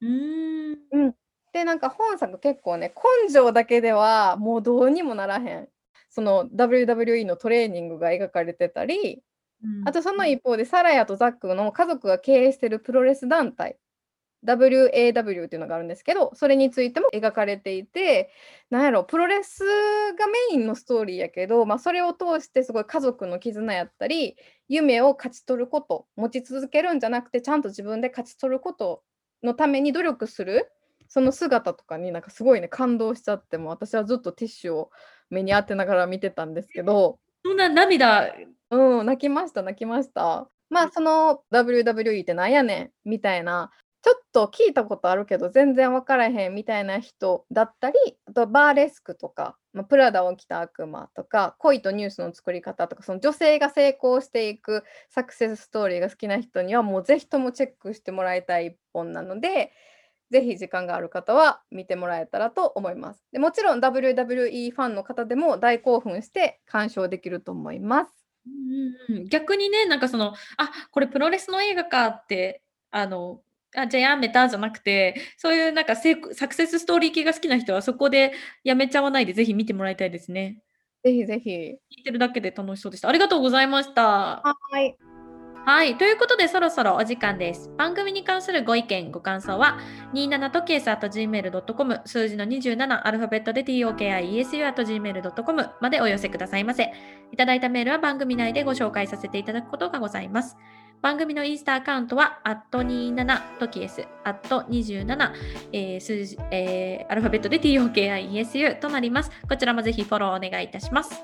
[0.00, 0.78] うーん。
[0.92, 1.14] うん、
[1.52, 2.92] でなんか本作結構ね
[3.24, 5.68] 根性だけではもうどうにもならへん
[6.10, 9.22] その WWE のトレーニングが描かれてたり、
[9.62, 13.76] うん、あとその一方でサラヤとザックの家族が経営してるプロレス団体
[14.44, 18.30] WAW っていうのがあるんですけど、それについても描かれていて、
[18.70, 24.36] なんやろ、プロレスがメインのストーリーやけど、まあ、それを通してすごい家族の絆やったり、
[24.68, 29.02] 夢を勝ち取ること、持ち続けるんじゃなくて、ちゃんと自分で勝ち取ること
[29.42, 30.70] のために努力する、
[31.08, 34.90] その姿とかになんかすごいね、感動しちゃっても、私はずっとティッシュを
[35.30, 38.34] 目に当てながら見てたんですけど、そんな涙
[38.70, 40.48] うん、泣きました、泣きました。
[40.70, 43.70] まあその WWE ってなんやねんみたいな
[44.04, 47.96] ちょっと聞いたことあるけど全然分からへんみたいな人だったり
[48.26, 59.72] あとバーレスクとか、まあ、プラダを着た悪魔とか恋とニュースの作り方とかその女性が成功していくサクセスストーリーが好きな人にはもうぜひともチェックしてもらいたい一本なので
[60.30, 63.24] ぜひ時間がある方は見てもらえたらと思います。
[63.32, 68.12] でもちろん WWE ファンの方でも大興奮して鑑賞できると思います。
[69.08, 73.40] うん、逆にねなんかそのあこれプロレスの映画かってあの
[73.74, 76.14] あ、じゃあやめたじゃなくて、そういうなんかサ
[76.48, 80.58] クセスストーリー系が好きな人はそこでやめちゃわないでぜひ見てもらいたいですね。
[81.02, 81.50] ぜひぜひ。
[81.50, 83.08] 聞いてるだけで楽しそうでした。
[83.08, 84.02] ありがとうございました。
[84.42, 84.96] はい。
[85.66, 85.96] はい。
[85.96, 87.70] ということで、そろそろお時間です。
[87.78, 89.78] 番組に関するご意見、ご感想は、
[90.12, 96.92] 27とケース gmail.com、数字の27、アルファベットで tokiesu gmail.com までお寄せくださいませ。
[97.32, 100.54] いただいたメールは番組内でご紹介させていただくことがございます。
[101.02, 105.32] 番組のインスタアカウントは、アット27トキエス、アット27、
[105.72, 109.30] えー、数字、えー、アルファベットで TOKIESU となります。
[109.48, 111.22] こちらもぜひフォローお願いいたします。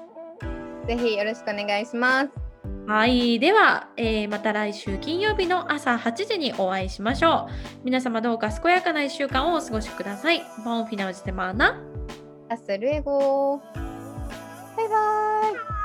[0.86, 2.30] ぜひよろしくお願いします。
[2.86, 3.38] はい。
[3.38, 7.84] では、えー、また来週金曜日の朝8時にお会いしましょう。
[7.84, 10.42] 皆様どうか健やかな1週間をお過ごしください。
[10.64, 11.80] ボンフィナウジテマーナ。
[12.50, 13.60] Hasta luego.
[14.76, 15.79] Bye bye.